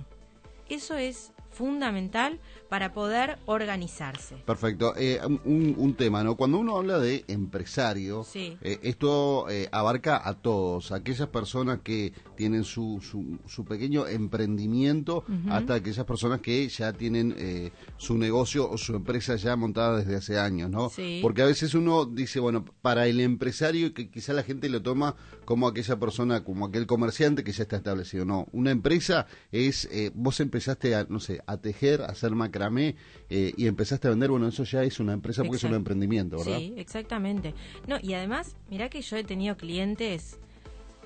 Eso 0.69 0.97
es 0.97 1.32
fundamental 1.53 2.41
para 2.69 2.93
poder 2.93 3.39
organizarse. 3.47 4.37
Perfecto. 4.47 4.95
Eh, 4.97 5.21
un, 5.45 5.75
un 5.77 5.95
tema, 5.95 6.25
¿no? 6.25 6.37
Cuando 6.37 6.59
uno 6.59 6.77
habla 6.79 6.99
de 6.99 7.25
empresario, 7.29 8.25
Sí. 8.25 8.57
eh, 8.63 8.79
esto 8.83 9.49
eh, 9.51 9.69
abarca 9.73 10.21
a 10.27 10.35
todos, 10.35 10.91
aquellas 10.93 11.29
personas 11.29 11.81
que 11.85 12.13
tienen 12.37 12.65
su, 12.65 13.01
su, 13.03 13.39
su 13.47 13.65
pequeño 13.65 14.07
emprendimiento, 14.07 15.25
hasta 15.51 15.75
aquellas 15.75 16.05
personas 16.07 16.41
que 16.41 16.69
ya 16.69 16.93
tienen 16.93 17.35
eh, 17.39 17.73
su 17.97 18.17
negocio 18.19 18.69
o 18.71 18.79
su 18.79 18.95
empresa 18.97 19.37
ya 19.37 19.55
montada 19.57 19.99
desde 19.99 20.17
hace 20.17 20.39
años, 20.39 20.71
¿no? 20.71 20.89
Sí. 20.91 21.19
Porque 21.23 21.43
a 21.43 21.47
veces 21.47 21.75
uno 21.75 22.05
dice, 22.07 22.41
bueno, 22.41 22.65
para 22.83 23.07
el 23.07 23.21
empresario, 23.21 23.93
que 23.95 24.11
quizá 24.11 24.33
la 24.33 24.43
gente 24.43 24.69
lo 24.69 24.83
toma 24.83 25.15
como 25.45 25.69
aquella 25.69 25.99
persona, 25.99 26.45
como 26.45 26.67
aquel 26.67 26.87
comerciante 26.87 27.45
que 27.45 27.53
ya 27.53 27.63
está 27.65 27.77
establecido. 27.77 28.25
No, 28.25 28.47
una 28.53 28.71
empresa 28.71 29.27
es, 29.51 29.87
eh, 29.93 30.11
vos 30.15 30.41
empezaste 30.41 30.95
a, 30.95 31.05
no 31.09 31.21
sé, 31.21 31.41
a 31.47 31.57
tejer, 31.57 32.03
a 32.03 32.07
hacer 32.07 32.33
macramé 32.33 32.97
eh, 33.31 33.53
y 33.57 33.67
empezaste 33.67 34.09
a 34.09 34.11
vender, 34.11 34.31
bueno, 34.31 34.49
eso 34.49 34.65
ya 34.65 34.83
es 34.83 35.01
una 35.01 35.13
empresa 35.13 35.43
porque 35.43 35.57
es 35.57 35.65
un 35.65 35.75
emprendimiento, 35.75 36.39
¿verdad? 36.39 36.59
Sí, 36.59 36.75
exactamente. 36.77 37.55
No, 37.87 37.97
y 38.01 38.15
además, 38.15 38.57
mirá 38.71 38.89
que 38.89 39.03
yo 39.03 39.17
he 39.17 39.25
tenido 39.25 39.57
clientes, 39.57 40.39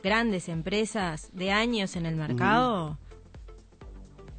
grandes 0.03 0.49
empresas 0.49 1.31
de 1.33 1.53
años 1.53 1.97
en 1.97 2.07
el 2.07 2.17
mercado 2.17 2.99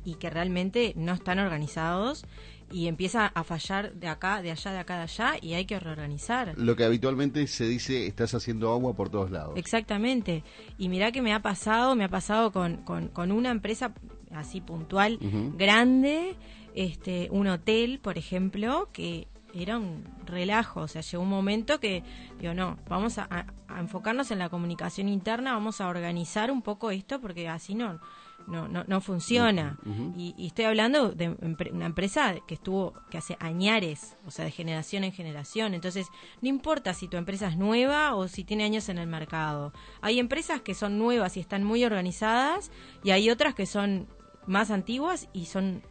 y 0.04 0.16
que 0.16 0.30
realmente 0.30 0.94
no 0.96 1.14
están 1.14 1.40
organizados 1.40 2.26
y 2.72 2.88
empieza 2.88 3.28
a 3.28 3.44
fallar 3.44 3.94
de 3.94 4.08
acá, 4.08 4.42
de 4.42 4.52
allá, 4.52 4.72
de 4.72 4.80
acá, 4.80 4.98
de 4.98 5.04
allá 5.04 5.36
y 5.42 5.54
hay 5.54 5.66
que 5.66 5.80
reorganizar. 5.80 6.54
Lo 6.58 6.76
que 6.76 6.84
habitualmente 6.84 7.46
se 7.48 7.66
dice, 7.66 8.08
estás 8.08 8.34
haciendo 8.34 8.72
agua 8.72 8.94
por 8.94 9.10
todos 9.10 9.32
lados. 9.32 9.54
Exactamente. 9.58 10.44
Y 10.78 10.90
mirá 10.90 11.12
que 11.12 11.22
me 11.22 11.34
ha 11.34 11.42
pasado, 11.42 11.96
me 11.96 12.04
ha 12.04 12.10
pasado 12.10 12.52
con, 12.52 12.78
con, 12.78 13.08
con 13.10 13.32
una 13.32 13.52
empresa 13.52 13.94
así 14.32 14.62
puntual, 14.62 15.20
grande, 15.56 16.36
este, 16.76 17.28
un 17.32 17.48
hotel, 17.48 18.00
por 18.00 18.18
ejemplo, 18.18 18.90
que 18.94 19.28
era 19.54 19.78
un 19.78 20.04
relajo. 20.26 20.82
O 20.82 20.88
sea, 20.88 21.02
llegó 21.02 21.24
un 21.24 21.30
momento 21.30 21.80
que, 21.80 22.04
digo, 22.40 22.54
no, 22.54 22.78
vamos 22.88 23.18
a, 23.18 23.46
enfocarnos 23.78 24.32
en 24.32 24.40
la 24.40 24.50
comunicación 24.50 25.10
interna, 25.10 25.54
vamos 25.54 25.82
a 25.82 25.88
organizar 25.88 26.52
un 26.52 26.62
poco 26.62 26.90
esto, 26.92 27.20
porque 27.20 27.48
así 27.48 27.76
no, 27.76 28.00
no, 28.48 28.68
no, 28.68 28.84
no 28.88 29.02
funciona. 29.02 29.78
y, 30.16 30.34
y 30.38 30.48
estoy 30.48 30.66
hablando 30.66 31.12
de 31.12 31.30
una 31.72 31.86
empresa 31.86 32.36
que 32.48 32.56
estuvo, 32.56 32.94
que 33.12 33.18
hace 33.18 33.38
añares, 33.40 34.18
o 34.26 34.32
sea, 34.32 34.46
de 34.46 34.52
generación 34.52 35.04
en 35.04 35.12
generación. 35.12 35.74
Entonces, 35.74 36.08
no 36.42 36.50
importa 36.50 36.94
si 36.94 37.08
tu 37.08 37.18
empresa 37.18 37.48
es 37.48 37.58
nueva 37.58 38.16
o 38.16 38.28
si 38.28 38.44
tiene 38.44 38.64
años 38.64 38.90
en 38.90 38.98
el 38.98 39.08
mercado. 39.08 39.74
Hay 40.02 40.20
empresas 40.20 40.62
que 40.62 40.74
son 40.74 40.98
nuevas 40.98 41.38
y 41.38 41.40
están 41.40 41.64
muy 41.64 41.84
organizadas, 41.84 42.72
y 43.04 43.12
hay 43.12 43.30
otras 43.30 43.54
que 43.54 43.66
son 43.66 44.08
más 44.48 44.72
antiguas 44.72 45.30
y 45.34 45.46
son 45.46 45.82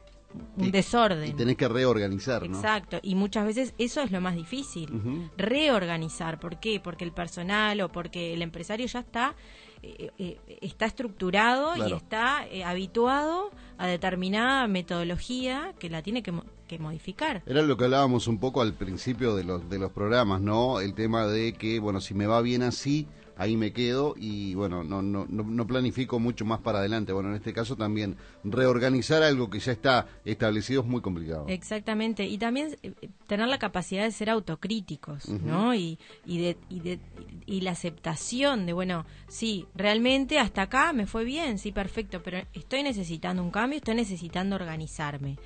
un 0.58 0.64
Y- 0.66 0.70
desorden. 0.70 1.30
Y 1.30 1.32
tenés 1.32 1.56
que 1.56 1.68
reorganizar, 1.68 2.46
¿no? 2.48 2.56
Exacto, 2.58 2.98
y 3.02 3.14
muchas 3.14 3.46
veces 3.46 3.74
eso 3.78 4.02
es 4.02 4.10
lo 4.10 4.20
más 4.20 4.34
difícil, 4.34 4.90
reorganizar. 5.36 6.38
¿Por 6.38 6.58
qué? 6.60 6.80
Porque 6.80 7.04
el 7.04 7.12
personal 7.12 7.80
o 7.80 7.88
porque 7.90 8.34
el 8.34 8.42
empresario 8.42 8.86
ya 8.86 9.00
está 9.00 9.34
eh, 9.82 10.10
eh, 10.18 10.38
está 10.62 10.86
estructurado 10.86 11.76
y 11.76 11.92
está 11.92 12.46
eh, 12.50 12.64
habituado 12.64 13.50
a 13.78 13.86
determinada 13.86 14.66
metodología 14.66 15.74
que 15.78 15.88
la 15.90 16.02
tiene 16.02 16.22
que, 16.22 16.32
mo- 16.32 16.44
que 16.66 16.78
modificar. 16.78 17.42
Era 17.46 17.62
lo 17.62 17.76
que 17.76 17.84
hablábamos 17.84 18.26
un 18.26 18.38
poco 18.38 18.62
al 18.62 18.72
principio 18.72 19.36
de 19.36 19.44
los, 19.44 19.68
de 19.70 19.78
los 19.78 19.92
programas, 19.92 20.40
¿no? 20.40 20.80
El 20.80 20.94
tema 20.94 21.26
de 21.26 21.52
que, 21.52 21.78
bueno, 21.78 22.00
si 22.00 22.14
me 22.14 22.26
va 22.26 22.40
bien 22.40 22.62
así, 22.62 23.06
ahí 23.36 23.56
me 23.56 23.72
quedo 23.72 24.14
y, 24.16 24.54
bueno, 24.54 24.82
no, 24.82 25.02
no, 25.02 25.26
no, 25.28 25.66
planifico 25.66 26.18
mucho 26.18 26.44
más 26.44 26.60
para 26.60 26.78
adelante. 26.78 27.12
Bueno, 27.12 27.30
en 27.30 27.36
este 27.36 27.52
caso 27.52 27.76
también 27.76 28.16
reorganizar 28.44 29.22
algo 29.22 29.50
que 29.50 29.58
ya 29.58 29.72
está 29.72 30.06
establecido 30.24 30.82
es 30.82 30.86
muy 30.86 31.00
complicado. 31.00 31.46
Exactamente, 31.48 32.24
y 32.24 32.38
también 32.38 32.76
eh, 32.82 32.92
tener 33.26 33.48
la 33.48 33.58
capacidad 33.58 34.04
de 34.04 34.10
ser 34.10 34.30
autocríticos, 34.30 35.28
¿no? 35.28 35.74
Y, 35.74 35.98
y, 36.24 36.38
de, 36.38 36.56
y, 36.68 36.80
de, 36.80 36.98
y 37.44 37.60
la 37.60 37.72
aceptación 37.72 38.66
de, 38.66 38.72
bueno, 38.72 39.04
sí, 39.28 39.66
realmente 39.74 40.38
hasta 40.38 40.62
acá 40.62 40.92
me 40.92 41.06
fue 41.06 41.24
bien, 41.24 41.58
sí, 41.58 41.72
perfecto, 41.72 42.22
pero 42.22 42.38
estoy 42.54 42.82
necesitando 42.82 43.42
un 43.42 43.50
cambio, 43.50 43.78
estoy 43.78 43.96
necesitando 43.96 44.56
organizarme. 44.56 45.38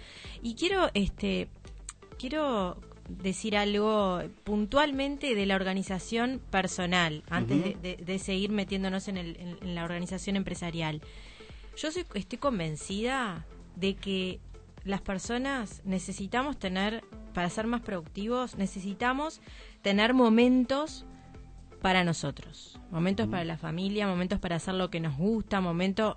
Y 0.42 0.54
quiero, 0.54 0.90
este, 0.94 1.48
quiero 2.18 2.76
decir 3.22 3.56
algo 3.56 4.20
puntualmente 4.44 5.34
de 5.34 5.46
la 5.46 5.56
organización 5.56 6.40
personal, 6.50 7.22
antes 7.30 7.62
de, 7.62 7.74
de- 7.96 8.02
de 8.04 8.18
seguir 8.18 8.50
metiéndonos 8.50 9.08
en, 9.08 9.16
el- 9.16 9.36
en- 9.38 9.58
en 9.62 9.74
la 9.74 9.84
organización 9.84 10.36
empresarial. 10.36 11.00
Yo 11.76 11.90
soy- 11.90 12.06
estoy 12.14 12.38
convencida 12.38 13.46
de 13.76 13.94
que 13.94 14.40
las 14.84 15.00
personas 15.00 15.82
necesitamos 15.84 16.58
tener, 16.58 17.04
para 17.34 17.50
ser 17.50 17.66
más 17.66 17.82
productivos, 17.82 18.56
necesitamos 18.56 19.40
tener 19.82 20.14
momentos 20.14 21.04
para 21.82 22.04
nosotros. 22.04 22.78
Momentos 22.90 23.28
para 23.28 23.44
la 23.44 23.56
familia, 23.56 24.06
momentos 24.06 24.38
para 24.38 24.56
hacer 24.56 24.74
lo 24.74 24.90
que 24.90 25.00
nos 25.00 25.16
gusta, 25.16 25.60
momentos 25.60 26.16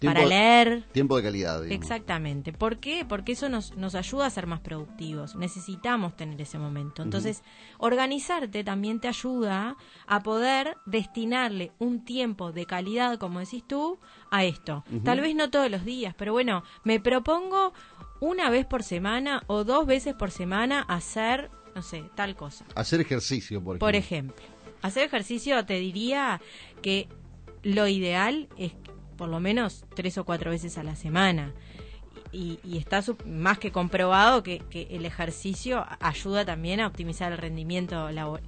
para 0.00 0.24
leer. 0.24 0.84
Tiempo 0.92 1.16
de 1.16 1.22
calidad, 1.22 1.62
digamos. 1.62 1.82
Exactamente. 1.82 2.52
¿Por 2.52 2.78
qué? 2.78 3.04
Porque 3.08 3.32
eso 3.32 3.48
nos, 3.48 3.76
nos 3.76 3.94
ayuda 3.94 4.26
a 4.26 4.30
ser 4.30 4.46
más 4.46 4.60
productivos. 4.60 5.36
Necesitamos 5.36 6.16
tener 6.16 6.40
ese 6.40 6.58
momento. 6.58 7.02
Entonces, 7.02 7.42
organizarte 7.78 8.64
también 8.64 9.00
te 9.00 9.08
ayuda 9.08 9.76
a 10.06 10.22
poder 10.22 10.76
destinarle 10.86 11.72
un 11.78 12.04
tiempo 12.04 12.52
de 12.52 12.66
calidad, 12.66 13.18
como 13.18 13.40
decís 13.40 13.64
tú, 13.66 13.98
a 14.30 14.44
esto. 14.44 14.84
Tal 15.04 15.20
vez 15.20 15.34
no 15.34 15.50
todos 15.50 15.70
los 15.70 15.84
días, 15.84 16.14
pero 16.16 16.32
bueno, 16.32 16.62
me 16.84 17.00
propongo 17.00 17.72
una 18.20 18.50
vez 18.50 18.66
por 18.66 18.82
semana 18.82 19.42
o 19.46 19.64
dos 19.64 19.86
veces 19.86 20.14
por 20.14 20.30
semana 20.30 20.80
hacer, 20.82 21.50
no 21.74 21.82
sé, 21.82 22.04
tal 22.14 22.36
cosa. 22.36 22.64
Hacer 22.74 23.00
ejercicio, 23.00 23.62
por 23.62 23.76
ejemplo. 23.76 23.86
Por 23.86 23.96
ejemplo, 23.96 24.44
hacer 24.82 25.04
ejercicio 25.04 25.64
te 25.64 25.74
diría 25.74 26.40
que 26.82 27.08
lo 27.62 27.88
ideal 27.88 28.48
es 28.56 28.72
por 29.16 29.28
lo 29.28 29.40
menos 29.40 29.84
tres 29.94 30.18
o 30.18 30.24
cuatro 30.24 30.50
veces 30.50 30.78
a 30.78 30.82
la 30.82 30.96
semana. 30.96 31.52
Y, 32.32 32.58
y 32.64 32.76
está 32.78 33.02
su- 33.02 33.16
más 33.26 33.58
que 33.58 33.70
comprobado 33.72 34.42
que, 34.42 34.58
que 34.70 34.88
el 34.90 35.04
ejercicio 35.06 35.84
ayuda 36.00 36.44
también 36.44 36.80
a 36.80 36.86
optimizar 36.86 37.32
el 37.32 37.38
rendimiento 37.38 38.10
labo- 38.10 38.40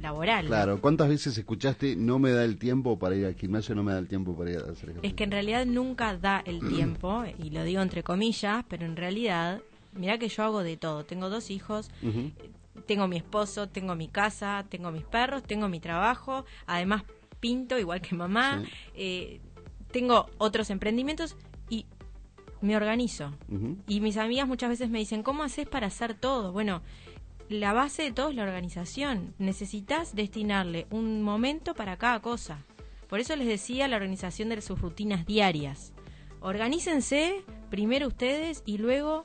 laboral. 0.00 0.46
Claro, 0.46 0.80
¿cuántas 0.80 1.08
veces 1.08 1.36
escuchaste 1.36 1.96
no 1.96 2.18
me 2.18 2.30
da 2.32 2.44
el 2.44 2.58
tiempo 2.58 2.98
para 2.98 3.14
ir 3.14 3.26
al 3.26 3.34
gimnasio, 3.34 3.74
no 3.74 3.82
me 3.82 3.92
da 3.92 3.98
el 3.98 4.08
tiempo 4.08 4.36
para 4.36 4.50
ir 4.50 4.56
a 4.58 4.60
hacer 4.60 4.90
ejercicio? 4.90 5.00
Es 5.02 5.14
que 5.14 5.24
en 5.24 5.30
realidad 5.30 5.66
nunca 5.66 6.16
da 6.16 6.42
el 6.46 6.60
tiempo, 6.68 7.24
y 7.42 7.50
lo 7.50 7.62
digo 7.64 7.82
entre 7.82 8.02
comillas, 8.02 8.64
pero 8.68 8.86
en 8.86 8.96
realidad, 8.96 9.60
mira 9.92 10.18
que 10.18 10.28
yo 10.28 10.42
hago 10.42 10.62
de 10.62 10.76
todo. 10.76 11.04
Tengo 11.04 11.28
dos 11.28 11.50
hijos, 11.50 11.90
tengo 12.86 13.06
mi 13.08 13.16
esposo, 13.16 13.68
tengo 13.68 13.94
mi 13.94 14.08
casa, 14.08 14.64
tengo 14.68 14.90
mis 14.92 15.04
perros, 15.04 15.42
tengo 15.42 15.68
mi 15.68 15.80
trabajo, 15.80 16.44
además 16.66 17.04
pinto 17.40 17.78
igual 17.78 18.00
que 18.00 18.14
mamá, 18.14 18.62
Sí. 18.64 18.70
eh, 18.94 19.40
tengo 19.96 20.26
otros 20.36 20.68
emprendimientos 20.68 21.36
y 21.70 21.86
me 22.60 22.76
organizo. 22.76 23.32
Y 23.88 24.00
mis 24.02 24.18
amigas 24.18 24.46
muchas 24.46 24.68
veces 24.68 24.90
me 24.90 24.98
dicen, 24.98 25.22
¿cómo 25.22 25.42
haces 25.42 25.66
para 25.66 25.86
hacer 25.86 26.12
todo? 26.12 26.52
Bueno, 26.52 26.82
la 27.48 27.72
base 27.72 28.02
de 28.02 28.12
todo 28.12 28.28
es 28.28 28.34
la 28.36 28.42
organización. 28.42 29.32
Necesitas 29.38 30.14
destinarle 30.14 30.86
un 30.90 31.22
momento 31.22 31.74
para 31.74 31.96
cada 31.96 32.20
cosa. 32.20 32.58
Por 33.08 33.20
eso 33.20 33.34
les 33.36 33.46
decía 33.46 33.88
la 33.88 33.96
organización 33.96 34.50
de 34.50 34.60
sus 34.60 34.78
rutinas 34.78 35.24
diarias. 35.24 35.94
Organícense 36.40 37.42
primero 37.70 38.08
ustedes 38.08 38.62
y 38.66 38.76
luego 38.76 39.24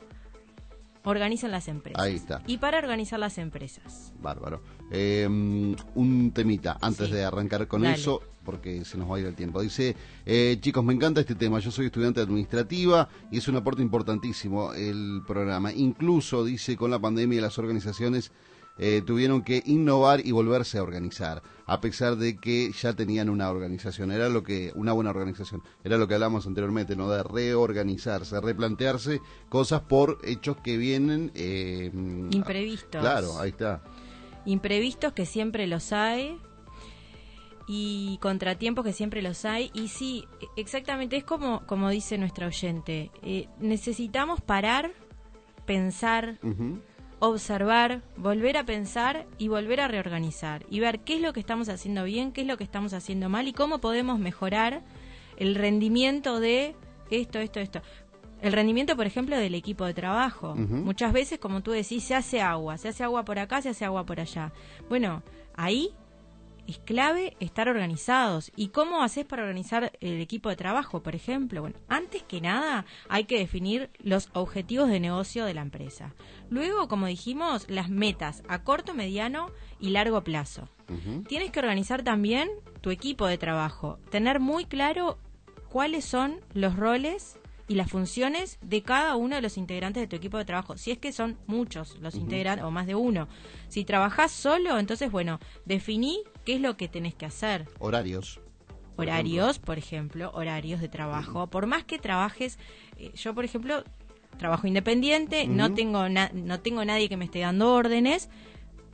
organizan 1.03 1.51
las 1.51 1.67
empresas. 1.67 2.01
Ahí 2.01 2.15
está. 2.15 2.43
Y 2.47 2.59
para 2.59 2.77
organizar 2.77 3.19
las 3.19 3.37
empresas. 3.39 4.13
Bárbaro. 4.21 4.61
Eh, 4.89 5.27
un 5.27 6.31
temita 6.33 6.77
antes 6.81 7.07
Sí. 7.07 7.13
de 7.13 7.25
arrancar 7.25 7.67
con 7.67 7.81
Dale. 7.81 7.95
eso, 7.95 8.21
porque 8.43 8.83
se 8.85 8.97
nos 8.97 9.09
va 9.09 9.17
a 9.17 9.19
ir 9.19 9.25
el 9.25 9.35
tiempo. 9.35 9.61
Dice, 9.61 9.95
eh, 10.25 10.57
chicos, 10.59 10.83
me 10.83 10.93
encanta 10.93 11.21
este 11.21 11.35
tema. 11.35 11.59
Yo 11.59 11.71
soy 11.71 11.87
estudiante 11.87 12.21
administrativa 12.21 13.07
y 13.31 13.37
es 13.37 13.47
un 13.47 13.55
aporte 13.55 13.81
importantísimo 13.81 14.73
el 14.73 15.21
programa. 15.27 15.71
Incluso, 15.73 16.43
dice, 16.43 16.75
con 16.77 16.91
la 16.91 16.99
pandemia 16.99 17.41
las 17.41 17.57
organizaciones 17.57 18.31
eh, 18.77 19.03
tuvieron 19.05 19.43
que 19.43 19.61
innovar 19.65 20.25
y 20.25 20.31
volverse 20.31 20.77
a 20.79 20.83
organizar, 20.83 21.43
a 21.67 21.81
pesar 21.81 22.15
de 22.15 22.37
que 22.37 22.71
ya 22.71 22.93
tenían 22.93 23.29
una 23.29 23.49
organización. 23.51 24.11
Era 24.11 24.29
lo 24.29 24.43
que, 24.43 24.71
una 24.75 24.93
buena 24.93 25.11
organización. 25.11 25.61
Era 25.83 25.97
lo 25.97 26.07
que 26.07 26.15
hablamos 26.15 26.47
anteriormente, 26.47 26.95
¿no? 26.95 27.09
De 27.09 27.21
reorganizarse, 27.21 28.39
replantearse 28.41 29.21
cosas 29.49 29.81
por 29.81 30.19
hechos 30.23 30.57
que 30.63 30.77
vienen. 30.77 31.31
eh, 31.35 31.91
Imprevistos. 32.31 33.01
Claro, 33.01 33.39
ahí 33.39 33.49
está. 33.49 33.83
imprevistos 34.45 35.13
que 35.13 35.25
siempre 35.27 35.67
los 35.67 35.91
hay 35.91 36.39
y 37.67 38.17
contratiempos 38.21 38.85
que 38.85 38.93
siempre 38.93 39.21
los 39.21 39.45
hay 39.45 39.71
y 39.73 39.87
sí 39.87 40.25
exactamente 40.55 41.17
es 41.17 41.23
como 41.23 41.65
como 41.65 41.89
dice 41.89 42.17
nuestra 42.17 42.47
oyente 42.47 43.11
eh, 43.21 43.47
necesitamos 43.59 44.41
parar 44.41 44.91
pensar 45.65 46.39
observar 47.19 48.01
volver 48.17 48.57
a 48.57 48.65
pensar 48.65 49.27
y 49.37 49.47
volver 49.47 49.81
a 49.81 49.87
reorganizar 49.87 50.65
y 50.69 50.79
ver 50.79 51.01
qué 51.01 51.15
es 51.15 51.21
lo 51.21 51.33
que 51.33 51.39
estamos 51.39 51.69
haciendo 51.69 52.03
bien 52.03 52.31
qué 52.31 52.41
es 52.41 52.47
lo 52.47 52.57
que 52.57 52.63
estamos 52.63 52.93
haciendo 52.93 53.29
mal 53.29 53.47
y 53.47 53.53
cómo 53.53 53.79
podemos 53.79 54.19
mejorar 54.19 54.81
el 55.37 55.55
rendimiento 55.55 56.39
de 56.39 56.75
esto 57.09 57.39
esto 57.39 57.59
esto 57.59 57.81
el 58.41 58.53
rendimiento, 58.53 58.95
por 58.95 59.05
ejemplo, 59.05 59.37
del 59.37 59.53
equipo 59.53 59.85
de 59.85 59.93
trabajo. 59.93 60.55
Muchas 60.55 61.13
veces, 61.13 61.37
como 61.37 61.61
tú 61.61 61.71
decís, 61.71 62.03
se 62.03 62.15
hace 62.15 62.41
agua, 62.41 62.77
se 62.79 62.89
hace 62.89 63.03
agua 63.03 63.23
por 63.23 63.37
acá, 63.37 63.61
se 63.61 63.69
hace 63.69 63.85
agua 63.85 64.05
por 64.05 64.19
allá. 64.19 64.51
Bueno, 64.89 65.21
ahí 65.53 65.91
es 66.67 66.79
clave 66.79 67.35
estar 67.39 67.67
organizados. 67.67 68.51
¿Y 68.55 68.69
cómo 68.69 69.03
haces 69.03 69.25
para 69.25 69.43
organizar 69.43 69.91
el 69.99 70.21
equipo 70.21 70.49
de 70.49 70.55
trabajo, 70.55 71.01
por 71.03 71.15
ejemplo? 71.15 71.61
Bueno, 71.61 71.77
antes 71.87 72.23
que 72.23 72.41
nada 72.41 72.85
hay 73.09 73.25
que 73.25 73.39
definir 73.39 73.89
los 73.99 74.29
objetivos 74.33 74.89
de 74.89 74.99
negocio 74.99 75.45
de 75.45 75.53
la 75.53 75.61
empresa. 75.61 76.13
Luego, 76.49 76.87
como 76.87 77.07
dijimos, 77.07 77.69
las 77.69 77.89
metas 77.89 78.43
a 78.47 78.63
corto, 78.63 78.93
mediano 78.93 79.51
y 79.79 79.89
largo 79.89 80.23
plazo. 80.23 80.69
Tienes 81.29 81.51
que 81.51 81.59
organizar 81.59 82.03
también 82.03 82.49
tu 82.81 82.91
equipo 82.91 83.25
de 83.25 83.37
trabajo, 83.37 83.97
tener 84.09 84.41
muy 84.41 84.65
claro 84.65 85.17
cuáles 85.69 86.03
son 86.03 86.41
los 86.53 86.75
roles 86.75 87.39
y 87.71 87.75
las 87.75 87.89
funciones 87.89 88.57
de 88.61 88.81
cada 88.83 89.15
uno 89.15 89.35
de 89.35 89.41
los 89.41 89.57
integrantes 89.57 90.01
de 90.01 90.07
tu 90.07 90.15
equipo 90.17 90.37
de 90.37 90.45
trabajo, 90.45 90.77
si 90.77 90.91
es 90.91 90.97
que 90.97 91.11
son 91.13 91.37
muchos 91.47 91.97
los 91.99 92.15
integrantes 92.15 92.65
o 92.65 92.71
más 92.71 92.85
de 92.85 92.95
uno. 92.95 93.27
Si 93.69 93.85
trabajás 93.85 94.31
solo, 94.31 94.77
entonces 94.77 95.09
bueno, 95.11 95.39
definí 95.65 96.19
qué 96.45 96.55
es 96.55 96.61
lo 96.61 96.75
que 96.75 96.87
tenés 96.87 97.15
que 97.15 97.25
hacer. 97.25 97.67
Horarios. 97.79 98.39
por 98.95 99.05
Horarios, 99.07 99.57
por 99.59 99.77
ejemplo, 99.77 100.31
horarios 100.33 100.81
de 100.81 100.89
trabajo. 100.89 101.47
Por 101.47 101.65
más 101.65 101.83
que 101.85 101.97
trabajes, 101.97 102.59
eh, 102.97 103.11
yo 103.15 103.33
por 103.33 103.45
ejemplo 103.45 103.83
trabajo 104.37 104.67
independiente, 104.67 105.47
no 105.47 105.73
tengo 105.73 106.09
na- 106.09 106.31
no 106.33 106.59
tengo 106.59 106.83
nadie 106.85 107.07
que 107.09 107.15
me 107.17 107.25
esté 107.25 107.39
dando 107.39 107.73
órdenes, 107.73 108.29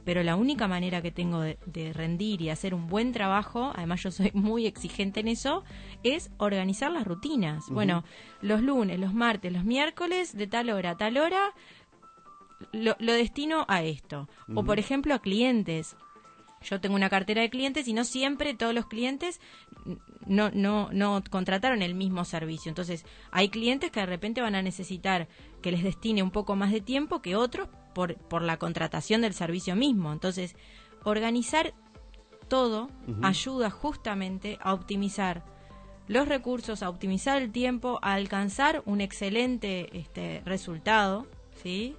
pero 0.08 0.24
la 0.24 0.38
única 0.38 0.70
manera 0.70 1.02
que 1.02 1.12
tengo 1.12 1.42
de, 1.42 1.60
de 1.66 1.92
rendir 1.92 2.42
y 2.42 2.50
hacer 2.50 2.74
un 2.74 2.88
buen 2.88 3.12
trabajo, 3.12 3.74
además 3.76 4.04
yo 4.04 4.10
soy 4.10 4.32
muy 4.34 4.66
exigente 4.66 5.20
en 5.20 5.28
eso, 5.28 5.66
es 6.02 6.32
organizar 6.38 6.92
las 6.92 7.06
rutinas. 7.06 7.66
Bueno, 7.70 8.06
los 8.42 8.62
lunes, 8.62 9.02
los 9.02 9.14
martes, 9.14 9.52
los 9.52 9.66
miércoles, 9.66 10.32
de 10.38 10.48
tal 10.48 10.70
hora 10.70 10.92
a 10.92 10.98
tal 10.98 11.18
hora, 11.18 11.54
lo, 12.72 12.96
lo 13.00 13.12
destino 13.12 13.66
a 13.68 13.84
esto. 13.84 14.30
O 14.56 14.64
por 14.64 14.80
ejemplo 14.80 15.14
a 15.14 15.20
clientes. 15.20 15.98
Yo 16.62 16.80
tengo 16.80 16.96
una 16.96 17.10
cartera 17.10 17.42
de 17.42 17.50
clientes 17.50 17.86
y 17.90 17.94
no 17.94 18.06
siempre 18.06 18.54
todos 18.54 18.74
los 18.74 18.86
clientes 18.86 19.42
no, 20.26 20.52
no, 20.52 20.90
no 20.94 21.22
contrataron 21.30 21.82
el 21.82 21.96
mismo 21.96 22.24
servicio. 22.24 22.70
Entonces, 22.70 23.06
hay 23.32 23.50
clientes 23.50 23.92
que 23.92 24.00
de 24.00 24.06
repente 24.06 24.40
van 24.40 24.56
a 24.56 24.62
necesitar 24.62 25.28
que 25.62 25.72
les 25.72 25.84
destine 25.84 26.24
un 26.24 26.32
poco 26.32 26.56
más 26.56 26.72
de 26.72 26.80
tiempo 26.80 27.22
que 27.22 27.36
otros 27.36 27.68
por, 27.98 28.14
por 28.16 28.44
la 28.44 28.58
contratación 28.58 29.22
del 29.22 29.34
servicio 29.34 29.76
mismo. 29.76 30.14
Entonces, 30.14 30.56
organizar 31.04 31.74
todo 32.48 32.92
ayuda 33.24 33.72
justamente 33.72 34.60
a 34.62 34.76
optimizar 34.76 35.44
los 36.08 36.28
recursos, 36.28 36.84
a 36.84 36.90
optimizar 36.90 37.42
el 37.42 37.52
tiempo, 37.52 37.98
a 38.04 38.14
alcanzar 38.14 38.84
un 38.86 39.02
excelente 39.02 39.90
este, 39.98 40.44
resultado, 40.46 41.26
¿sí? 41.64 41.96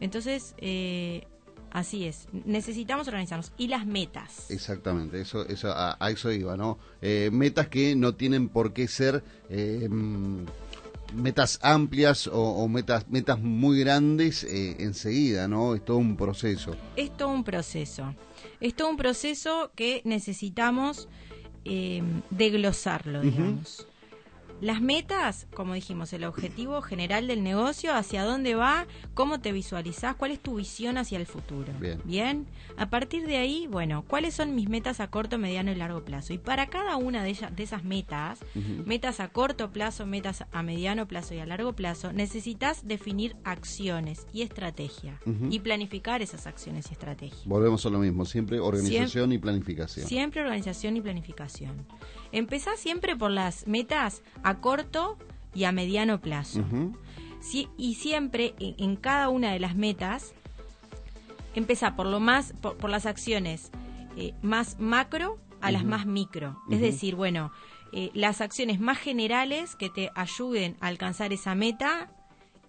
Entonces, 0.00 0.54
eh, 0.58 1.26
así 1.70 2.04
es. 2.04 2.28
Necesitamos 2.44 3.08
organizarnos. 3.08 3.50
Y 3.56 3.68
las 3.68 3.86
metas. 3.86 4.50
Exactamente, 4.50 5.22
eso, 5.22 5.48
eso 5.48 5.72
a, 5.72 5.96
a 5.98 6.10
eso 6.10 6.30
iba, 6.30 6.54
¿no? 6.58 6.78
Eh, 7.00 7.30
metas 7.32 7.68
que 7.68 7.96
no 7.96 8.14
tienen 8.14 8.50
por 8.50 8.74
qué 8.74 8.86
ser 8.88 9.24
eh, 9.48 9.88
mm, 9.90 10.44
metas 11.14 11.58
amplias 11.62 12.26
o, 12.26 12.40
o 12.40 12.68
metas 12.68 13.08
metas 13.08 13.40
muy 13.40 13.80
grandes 13.80 14.44
eh, 14.44 14.76
enseguida, 14.78 15.48
¿no? 15.48 15.74
Es 15.74 15.84
todo 15.84 15.98
un 15.98 16.16
proceso. 16.16 16.76
Es 16.96 17.16
todo 17.16 17.28
un 17.28 17.44
proceso. 17.44 18.14
Es 18.60 18.74
todo 18.74 18.90
un 18.90 18.96
proceso 18.96 19.72
que 19.74 20.02
necesitamos 20.04 21.08
eh, 21.64 22.02
desglosarlo, 22.30 23.20
digamos. 23.20 23.86
Las 24.60 24.80
metas, 24.82 25.46
como 25.54 25.74
dijimos, 25.74 26.12
el 26.12 26.24
objetivo 26.24 26.82
general 26.82 27.26
del 27.26 27.42
negocio, 27.42 27.94
hacia 27.94 28.24
dónde 28.24 28.54
va, 28.54 28.86
cómo 29.14 29.40
te 29.40 29.52
visualizás, 29.52 30.16
cuál 30.16 30.32
es 30.32 30.40
tu 30.40 30.56
visión 30.56 30.98
hacia 30.98 31.18
el 31.18 31.26
futuro. 31.26 31.72
Bien. 32.04 32.46
A 32.76 32.90
partir 32.90 33.26
de 33.26 33.36
ahí, 33.36 33.66
bueno, 33.66 34.04
cuáles 34.06 34.34
son 34.34 34.54
mis 34.54 34.68
metas 34.68 35.00
a 35.00 35.10
corto, 35.10 35.38
mediano 35.38 35.72
y 35.72 35.76
largo 35.76 36.04
plazo. 36.04 36.32
Y 36.32 36.38
para 36.38 36.66
cada 36.66 36.96
una 36.96 37.22
de, 37.22 37.30
ellas, 37.30 37.54
de 37.54 37.62
esas 37.62 37.84
metas, 37.84 38.40
metas 38.84 39.20
a 39.20 39.28
corto 39.28 39.70
plazo, 39.70 40.06
metas 40.06 40.44
a 40.52 40.62
mediano 40.62 41.06
plazo 41.06 41.34
y 41.34 41.38
a 41.38 41.46
largo 41.46 41.72
plazo, 41.72 42.12
necesitas 42.12 42.86
definir 42.86 43.36
acciones 43.44 44.26
y 44.32 44.42
estrategia 44.42 45.18
y 45.50 45.60
planificar 45.60 46.22
esas 46.22 46.46
acciones 46.46 46.90
y 46.90 46.92
estrategias. 46.92 47.46
Volvemos 47.46 47.84
a 47.86 47.90
lo 47.90 47.98
mismo, 47.98 48.24
siempre 48.24 48.60
organización 48.60 49.32
y 49.32 49.38
planificación. 49.38 50.06
Siempre 50.06 50.42
organización 50.42 50.96
y 50.96 51.00
planificación. 51.00 51.86
Empezá 52.32 52.76
siempre 52.76 53.16
por 53.16 53.30
las 53.30 53.66
metas 53.66 54.22
a 54.42 54.49
corto 54.58 55.16
y 55.54 55.64
a 55.64 55.72
mediano 55.72 56.20
plazo. 56.20 56.64
Y 57.76 57.94
siempre 57.94 58.54
en, 58.58 58.74
en 58.78 58.96
cada 58.96 59.28
una 59.28 59.52
de 59.52 59.60
las 59.60 59.74
metas, 59.76 60.34
empezá 61.54 61.96
por 61.96 62.06
lo 62.06 62.20
más, 62.20 62.52
por, 62.60 62.76
por 62.76 62.90
las 62.90 63.06
acciones 63.06 63.70
eh, 64.16 64.34
más 64.42 64.78
macro 64.78 65.38
a 65.60 65.70
las 65.70 65.84
más 65.84 66.06
micro. 66.06 66.60
Es 66.70 66.80
decir, 66.80 67.14
bueno, 67.14 67.52
eh, 67.92 68.10
las 68.14 68.40
acciones 68.40 68.80
más 68.80 68.98
generales 68.98 69.76
que 69.76 69.90
te 69.90 70.10
ayuden 70.14 70.76
a 70.80 70.86
alcanzar 70.88 71.32
esa 71.32 71.54
meta 71.54 72.10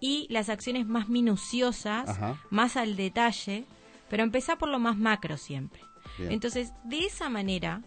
y 0.00 0.26
las 0.30 0.48
acciones 0.48 0.86
más 0.86 1.08
minuciosas, 1.08 2.08
Ajá. 2.08 2.36
más 2.50 2.76
al 2.76 2.96
detalle, 2.96 3.64
pero 4.10 4.24
empezá 4.24 4.56
por 4.56 4.68
lo 4.68 4.78
más 4.78 4.96
macro 4.98 5.36
siempre. 5.36 5.80
Bien. 6.18 6.32
Entonces, 6.32 6.72
de 6.84 7.06
esa 7.06 7.30
manera, 7.30 7.82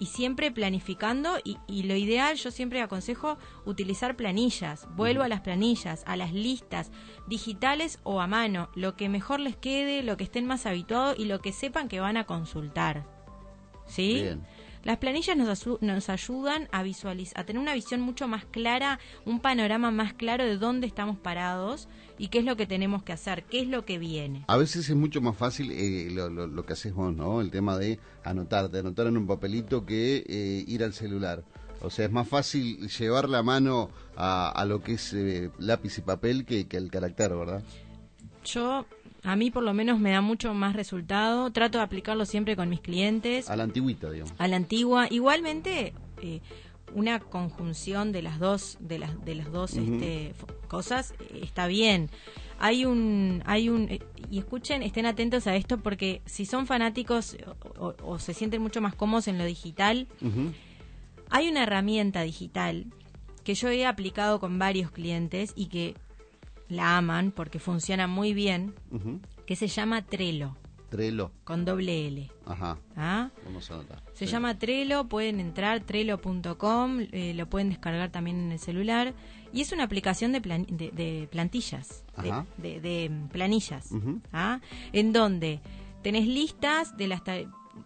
y 0.00 0.06
siempre 0.06 0.50
planificando, 0.50 1.38
y, 1.44 1.58
y 1.68 1.84
lo 1.84 1.94
ideal, 1.94 2.36
yo 2.36 2.50
siempre 2.50 2.80
aconsejo 2.80 3.38
utilizar 3.66 4.16
planillas. 4.16 4.88
Vuelvo 4.96 5.22
a 5.22 5.28
las 5.28 5.42
planillas, 5.42 6.02
a 6.06 6.16
las 6.16 6.32
listas, 6.32 6.90
digitales 7.28 8.00
o 8.02 8.20
a 8.20 8.26
mano, 8.26 8.70
lo 8.74 8.96
que 8.96 9.08
mejor 9.08 9.38
les 9.38 9.56
quede, 9.56 10.02
lo 10.02 10.16
que 10.16 10.24
estén 10.24 10.46
más 10.46 10.66
habituados 10.66 11.18
y 11.18 11.26
lo 11.26 11.40
que 11.40 11.52
sepan 11.52 11.88
que 11.88 12.00
van 12.00 12.16
a 12.16 12.24
consultar. 12.24 13.06
¿Sí? 13.86 14.22
Bien. 14.22 14.46
Las 14.82 14.96
planillas 14.96 15.36
nos, 15.36 15.66
nos 15.82 16.08
ayudan 16.08 16.68
a 16.72 16.82
visualizar, 16.82 17.38
a 17.38 17.44
tener 17.44 17.60
una 17.60 17.74
visión 17.74 18.00
mucho 18.00 18.26
más 18.26 18.46
clara, 18.46 18.98
un 19.26 19.40
panorama 19.40 19.90
más 19.90 20.14
claro 20.14 20.44
de 20.44 20.56
dónde 20.56 20.86
estamos 20.86 21.18
parados 21.18 21.88
y 22.20 22.28
qué 22.28 22.40
es 22.40 22.44
lo 22.44 22.54
que 22.56 22.66
tenemos 22.66 23.02
que 23.02 23.12
hacer, 23.12 23.44
qué 23.44 23.60
es 23.60 23.66
lo 23.68 23.84
que 23.86 23.98
viene. 23.98 24.44
A 24.46 24.56
veces 24.58 24.88
es 24.88 24.94
mucho 24.94 25.20
más 25.22 25.36
fácil 25.36 25.70
eh, 25.72 26.08
lo, 26.12 26.28
lo- 26.28 26.46
lo 26.46 26.66
que 26.66 26.74
haces 26.74 26.92
vos, 26.92 27.14
¿no? 27.14 27.40
El 27.40 27.50
tema 27.50 27.78
de 27.78 27.98
anotar, 28.24 28.70
de 28.70 28.80
anotar 28.80 29.06
en 29.06 29.16
un 29.16 29.26
papelito 29.26 29.86
que 29.86 30.24
eh, 30.28 30.64
ir 30.68 30.84
al 30.84 30.92
celular. 30.92 31.42
O 31.82 31.88
sea, 31.88 32.04
es 32.04 32.12
más 32.12 32.28
fácil 32.28 32.88
llevar 32.90 33.28
la 33.30 33.42
mano 33.42 33.88
a, 34.16 34.50
a 34.50 34.64
lo 34.66 34.82
que 34.82 34.92
es 34.92 35.14
eh, 35.14 35.50
lápiz 35.58 35.96
y 35.96 36.02
papel 36.02 36.44
que, 36.44 36.66
que 36.68 36.76
el 36.76 36.90
carácter, 36.90 37.34
¿verdad? 37.34 37.62
Yo, 38.44 38.84
a 39.22 39.36
mí 39.36 39.50
por 39.50 39.62
lo 39.62 39.72
menos 39.74 39.98
me 39.98 40.10
da 40.10 40.20
mucho 40.20 40.52
más 40.54 40.74
resultado. 40.76 41.50
Trato 41.52 41.78
de 41.78 41.84
aplicarlo 41.84 42.26
siempre 42.26 42.54
con 42.56 42.68
mis 42.68 42.80
clientes. 42.80 43.48
A 43.48 43.56
la 43.56 43.62
antigüita, 43.64 44.10
digamos. 44.10 44.34
A 44.38 44.46
la 44.48 44.56
antigua. 44.56 45.06
Igualmente, 45.10 45.94
eh, 46.22 46.40
una 46.94 47.20
conjunción 47.20 48.12
de 48.12 48.22
las 48.22 48.38
dos, 48.38 48.76
de 48.80 48.98
las, 48.98 49.24
de 49.24 49.34
las 49.34 49.50
dos 49.52 49.74
este, 49.74 50.34
cosas 50.68 51.14
eh, 51.20 51.40
está 51.42 51.66
bien. 51.66 52.10
Hay 52.58 52.84
un, 52.84 53.42
hay 53.46 53.68
un, 53.70 53.88
eh, 53.90 54.00
y 54.30 54.38
escuchen, 54.38 54.82
estén 54.82 55.06
atentos 55.06 55.46
a 55.46 55.56
esto 55.56 55.78
porque 55.78 56.20
si 56.26 56.44
son 56.46 56.66
fanáticos 56.66 57.36
o, 57.78 57.86
o- 57.88 57.96
o 58.04 58.18
se 58.18 58.34
sienten 58.34 58.60
mucho 58.60 58.80
más 58.80 58.94
cómodos 58.94 59.28
en 59.28 59.38
lo 59.38 59.44
digital, 59.44 60.06
hay 61.30 61.48
una 61.48 61.62
herramienta 61.62 62.22
digital 62.22 62.86
que 63.44 63.54
yo 63.54 63.68
he 63.70 63.86
aplicado 63.86 64.40
con 64.40 64.58
varios 64.58 64.90
clientes 64.90 65.52
y 65.56 65.66
que 65.66 65.94
la 66.68 66.96
aman 66.98 67.32
porque 67.32 67.58
funciona 67.58 68.06
muy 68.06 68.34
bien, 68.34 68.74
que 69.46 69.56
se 69.56 69.66
llama 69.68 70.02
Trello, 70.02 70.56
Trello. 70.90 71.30
con 71.44 71.64
doble 71.64 72.08
L. 72.08 72.30
Ajá. 72.46 72.78
¿ah? 72.96 73.30
Vamos 73.44 73.70
a 73.70 73.74
anotar. 73.74 74.02
Se 74.12 74.26
llama 74.26 74.58
Trello, 74.58 75.04
pueden 75.08 75.40
entrar 75.40 75.80
trello.com, 75.80 77.00
eh, 77.12 77.32
lo 77.34 77.48
pueden 77.48 77.70
descargar 77.70 78.10
también 78.10 78.38
en 78.40 78.52
el 78.52 78.58
celular 78.58 79.14
y 79.52 79.60
es 79.62 79.72
una 79.72 79.84
aplicación 79.84 80.32
de, 80.32 80.40
plan- 80.40 80.66
de, 80.68 80.90
de 80.90 81.28
plantillas, 81.30 82.04
de, 82.22 82.30
Ajá. 82.30 82.46
de- 82.58 82.80
de, 82.80 83.08
mm, 83.10 83.28
planillas. 83.28 83.90
¿ah? 84.32 84.60
en 84.92 85.12
donde 85.12 85.60
tenés 86.02 86.26
listas 86.26 86.96
de 86.96 87.08
las 87.08 87.22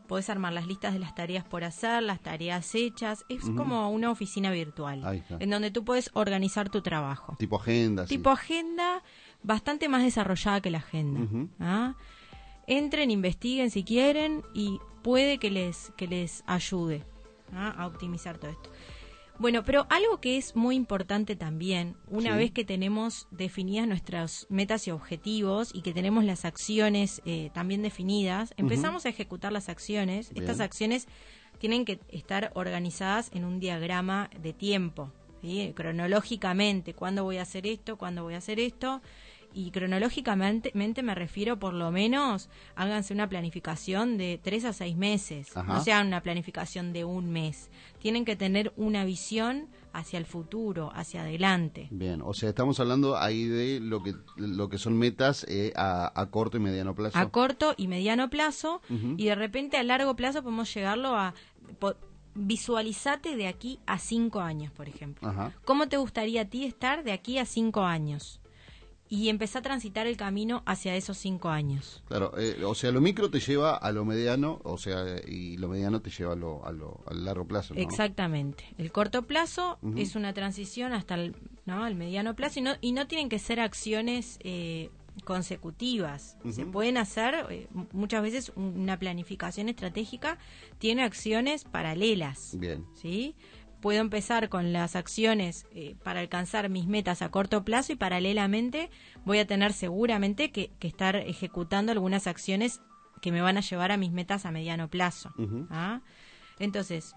podés 0.08 0.28
armar 0.28 0.52
las 0.52 0.66
listas 0.66 0.92
de 0.92 0.98
las 0.98 1.14
tareas 1.14 1.44
por 1.44 1.62
hacer, 1.62 2.02
las 2.02 2.20
tareas 2.20 2.74
hechas, 2.74 3.24
es 3.28 3.42
como 3.56 3.90
una 3.90 4.10
oficina 4.10 4.50
virtual, 4.50 5.04
Ahí 5.04 5.18
está. 5.18 5.36
en 5.38 5.50
donde 5.50 5.70
tú 5.70 5.84
puedes 5.84 6.10
organizar 6.14 6.68
tu 6.68 6.80
trabajo. 6.82 7.36
Tipo 7.38 7.56
agenda. 7.60 8.06
sí. 8.06 8.16
Tipo 8.16 8.30
agenda, 8.30 9.02
bastante 9.42 9.88
más 9.88 10.02
desarrollada 10.02 10.60
que 10.60 10.70
la 10.70 10.78
agenda. 10.78 11.20
¿ah? 11.60 11.94
Entren, 12.66 13.10
investiguen 13.10 13.70
si 13.70 13.84
quieren 13.84 14.42
y 14.54 14.78
puede 15.02 15.38
que 15.38 15.50
les, 15.50 15.92
que 15.96 16.06
les 16.06 16.42
ayude 16.46 17.04
a 17.52 17.86
optimizar 17.86 18.38
todo 18.38 18.50
esto. 18.50 18.70
Bueno, 19.38 19.64
pero 19.64 19.86
algo 19.90 20.20
que 20.20 20.36
es 20.36 20.54
muy 20.54 20.76
importante 20.76 21.34
también, 21.34 21.96
una 22.08 22.32
Sí. 22.32 22.38
vez 22.38 22.50
que 22.52 22.64
tenemos 22.64 23.26
definidas 23.32 23.88
nuestras 23.88 24.46
metas 24.48 24.86
y 24.86 24.92
objetivos 24.92 25.72
y 25.74 25.82
que 25.82 25.92
tenemos 25.92 26.24
las 26.24 26.44
acciones 26.44 27.20
eh, 27.24 27.50
también 27.52 27.82
definidas, 27.82 28.54
empezamos 28.56 29.06
a 29.06 29.08
ejecutar 29.08 29.52
las 29.52 29.68
acciones. 29.68 30.30
Bien. 30.30 30.44
Estas 30.44 30.60
acciones 30.60 31.08
tienen 31.58 31.84
que 31.84 31.98
estar 32.10 32.52
organizadas 32.54 33.30
en 33.34 33.44
un 33.44 33.58
diagrama 33.58 34.30
de 34.40 34.52
tiempo, 34.52 35.12
¿sí? 35.42 35.72
cronológicamente, 35.74 36.94
cuándo 36.94 37.24
voy 37.24 37.38
a 37.38 37.42
hacer 37.42 37.66
esto, 37.66 37.96
cuándo 37.98 38.22
voy 38.22 38.34
a 38.34 38.38
hacer 38.38 38.60
esto. 38.60 39.02
Y 39.56 39.70
cronológicamente 39.70 40.72
mente 40.74 41.02
me 41.04 41.14
refiero, 41.14 41.58
por 41.60 41.74
lo 41.74 41.90
menos, 41.92 42.48
háganse 42.74 43.14
una 43.14 43.28
planificación 43.28 44.18
de 44.18 44.40
tres 44.42 44.64
a 44.64 44.72
seis 44.72 44.96
meses. 44.96 45.56
Ajá. 45.56 45.74
No 45.74 45.80
sea 45.84 46.00
una 46.02 46.22
planificación 46.22 46.92
de 46.92 47.04
un 47.04 47.30
mes. 47.30 47.70
Tienen 48.00 48.24
que 48.24 48.34
tener 48.34 48.72
una 48.76 49.04
visión 49.04 49.68
hacia 49.92 50.18
el 50.18 50.26
futuro, 50.26 50.90
hacia 50.92 51.22
adelante. 51.22 51.86
Bien, 51.92 52.20
o 52.24 52.34
sea, 52.34 52.48
estamos 52.48 52.80
hablando 52.80 53.16
ahí 53.16 53.44
de 53.44 53.78
lo 53.78 54.02
que 54.02 54.14
lo 54.36 54.68
que 54.68 54.76
son 54.76 54.98
metas 54.98 55.46
eh, 55.48 55.72
a, 55.76 56.10
a 56.20 56.30
corto 56.30 56.56
y 56.56 56.60
mediano 56.60 56.96
plazo. 56.96 57.16
a 57.16 57.30
corto 57.30 57.74
y 57.76 57.86
mediano 57.86 58.28
plazo 58.28 58.82
y 59.16 59.24
de 59.26 59.34
repente 59.36 59.76
a 59.76 59.84
largo 59.84 60.16
plazo 60.16 60.42
podemos 60.42 60.74
llegarlo 60.74 61.14
a 61.16 61.32
po- 61.78 61.94
visualizate 62.34 63.36
de 63.36 63.46
aquí 63.46 63.78
a 63.86 63.98
cinco 63.98 64.40
años 64.40 64.72
por 64.72 64.88
ejemplo 64.88 65.28
Ajá. 65.28 65.52
cómo 65.64 65.88
te 65.88 65.96
gustaría 65.96 66.42
a 66.42 66.44
ti 66.46 66.64
estar 66.64 67.04
de 67.04 67.12
aquí 67.12 67.38
a 67.38 67.44
cinco 67.46 67.82
años 67.82 68.40
y 69.08 69.28
empezar 69.28 69.60
a 69.60 69.62
transitar 69.62 70.06
el 70.06 70.16
camino 70.16 70.62
hacia 70.66 70.96
esos 70.96 71.18
cinco 71.18 71.50
años 71.50 72.02
Claro, 72.08 72.32
eh, 72.38 72.64
o 72.64 72.74
sea, 72.74 72.90
lo 72.90 73.00
micro 73.00 73.30
te 73.30 73.38
lleva 73.40 73.76
a 73.76 73.92
lo 73.92 74.04
mediano, 74.04 74.60
o 74.64 74.78
sea, 74.78 75.04
y 75.28 75.56
lo 75.58 75.68
mediano 75.68 76.00
te 76.00 76.10
lleva 76.10 76.32
a 76.32 76.36
lo, 76.36 76.64
a 76.66 76.72
lo 76.72 77.02
a 77.06 77.14
largo 77.14 77.46
plazo. 77.46 77.74
¿no? 77.74 77.80
Exactamente. 77.80 78.64
El 78.78 78.90
corto 78.92 79.22
plazo 79.22 79.78
es 79.96 80.16
una 80.16 80.32
transición 80.32 80.92
hasta 80.92 81.14
el, 81.16 81.36
¿no? 81.66 81.86
el 81.86 81.94
mediano 81.96 82.34
plazo 82.34 82.60
y 82.60 82.62
no, 82.62 82.72
y 82.80 82.92
no 82.92 83.06
tienen 83.06 83.28
que 83.28 83.38
ser 83.38 83.60
acciones 83.60 84.38
eh, 84.42 84.90
consecutivas. 85.48 86.36
Se 86.50 86.64
pueden 86.66 86.96
hacer, 86.96 87.34
eh, 87.50 87.68
muchas 87.92 88.22
veces 88.22 88.52
un- 88.56 88.78
una 88.80 88.98
planificación 88.98 89.68
estratégica 89.68 90.38
tiene 90.78 91.02
acciones 91.04 91.64
paralelas. 91.64 92.56
Bien. 92.58 92.84
¿sí? 92.94 93.34
Puedo 93.84 94.00
empezar 94.00 94.48
con 94.48 94.72
las 94.72 94.96
acciones 94.96 95.66
eh, 95.74 95.94
para 96.02 96.20
alcanzar 96.20 96.70
mis 96.70 96.86
metas 96.86 97.20
a 97.20 97.30
corto 97.30 97.66
plazo 97.66 97.92
y 97.92 97.96
paralelamente 97.96 98.88
voy 99.26 99.40
a 99.40 99.46
tener 99.46 99.74
seguramente 99.74 100.50
que, 100.52 100.70
que 100.78 100.88
estar 100.88 101.16
ejecutando 101.16 101.92
algunas 101.92 102.26
acciones 102.26 102.80
que 103.20 103.30
me 103.30 103.42
van 103.42 103.58
a 103.58 103.60
llevar 103.60 103.92
a 103.92 103.98
mis 103.98 104.10
metas 104.10 104.46
a 104.46 104.50
mediano 104.52 104.88
plazo. 104.88 105.34
¿ah? 105.68 106.00
Entonces, 106.58 107.14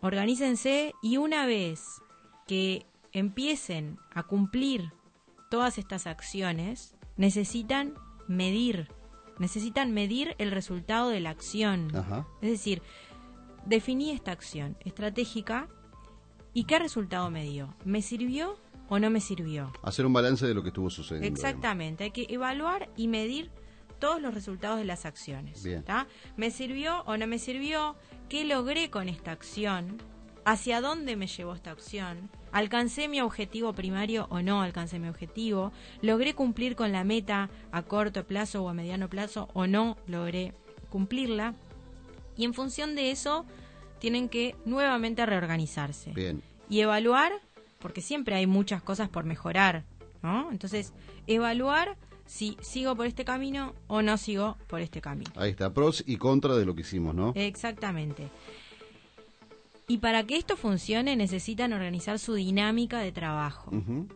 organícense 0.00 0.94
y 1.00 1.16
una 1.18 1.46
vez 1.46 2.02
que 2.48 2.84
empiecen 3.12 3.98
a 4.12 4.24
cumplir 4.24 4.90
todas 5.48 5.78
estas 5.78 6.08
acciones, 6.08 6.96
necesitan 7.16 7.94
medir, 8.26 8.88
necesitan 9.38 9.92
medir 9.92 10.34
el 10.38 10.50
resultado 10.50 11.08
de 11.08 11.20
la 11.20 11.30
acción. 11.30 11.94
Ajá. 11.94 12.26
Es 12.42 12.50
decir, 12.50 12.82
definí 13.66 14.10
esta 14.10 14.32
acción 14.32 14.76
estratégica 14.80 15.68
y 16.52 16.64
qué 16.64 16.78
resultado 16.78 17.30
me 17.30 17.44
dio. 17.44 17.74
¿Me 17.84 18.02
sirvió 18.02 18.58
o 18.88 18.98
no 18.98 19.10
me 19.10 19.20
sirvió? 19.20 19.72
Hacer 19.82 20.06
un 20.06 20.12
balance 20.12 20.46
de 20.46 20.54
lo 20.54 20.62
que 20.62 20.68
estuvo 20.68 20.90
sucediendo. 20.90 21.28
Exactamente, 21.28 22.04
hay 22.04 22.10
que 22.10 22.26
evaluar 22.28 22.90
y 22.96 23.08
medir 23.08 23.50
todos 24.00 24.20
los 24.20 24.34
resultados 24.34 24.78
de 24.78 24.84
las 24.84 25.04
acciones. 25.06 25.64
¿Me 26.36 26.50
sirvió 26.50 27.02
o 27.02 27.16
no 27.16 27.26
me 27.26 27.38
sirvió? 27.38 27.96
¿Qué 28.28 28.44
logré 28.44 28.90
con 28.90 29.08
esta 29.08 29.30
acción? 29.30 29.98
¿Hacia 30.44 30.80
dónde 30.80 31.16
me 31.16 31.26
llevó 31.26 31.54
esta 31.54 31.70
acción? 31.70 32.30
¿Alcancé 32.50 33.08
mi 33.08 33.20
objetivo 33.20 33.74
primario 33.74 34.26
o 34.30 34.40
no 34.40 34.62
alcancé 34.62 34.98
mi 34.98 35.08
objetivo? 35.08 35.70
¿Logré 36.00 36.34
cumplir 36.34 36.74
con 36.74 36.92
la 36.92 37.04
meta 37.04 37.50
a 37.70 37.82
corto 37.82 38.26
plazo 38.26 38.64
o 38.64 38.68
a 38.68 38.74
mediano 38.74 39.08
plazo 39.10 39.48
o 39.52 39.66
no 39.66 39.98
logré 40.06 40.54
cumplirla? 40.88 41.54
Y 42.40 42.44
en 42.44 42.54
función 42.54 42.94
de 42.94 43.10
eso, 43.10 43.44
tienen 43.98 44.30
que 44.30 44.56
nuevamente 44.64 45.26
reorganizarse 45.26 46.12
Bien. 46.12 46.42
y 46.70 46.80
evaluar, 46.80 47.32
porque 47.80 48.00
siempre 48.00 48.34
hay 48.34 48.46
muchas 48.46 48.82
cosas 48.82 49.10
por 49.10 49.24
mejorar, 49.24 49.84
¿no? 50.22 50.50
Entonces, 50.50 50.94
evaluar 51.26 51.98
si 52.24 52.56
sigo 52.62 52.96
por 52.96 53.04
este 53.04 53.26
camino 53.26 53.74
o 53.88 54.00
no 54.00 54.16
sigo 54.16 54.56
por 54.68 54.80
este 54.80 55.02
camino. 55.02 55.30
Ahí 55.36 55.50
está, 55.50 55.74
pros 55.74 56.02
y 56.06 56.16
contras 56.16 56.56
de 56.56 56.64
lo 56.64 56.74
que 56.74 56.80
hicimos, 56.80 57.14
¿no? 57.14 57.34
Exactamente. 57.36 58.28
Y 59.86 59.98
para 59.98 60.24
que 60.24 60.38
esto 60.38 60.56
funcione 60.56 61.16
necesitan 61.16 61.74
organizar 61.74 62.18
su 62.18 62.32
dinámica 62.32 63.00
de 63.00 63.12
trabajo. 63.12 63.70
Ujú. 63.70 64.08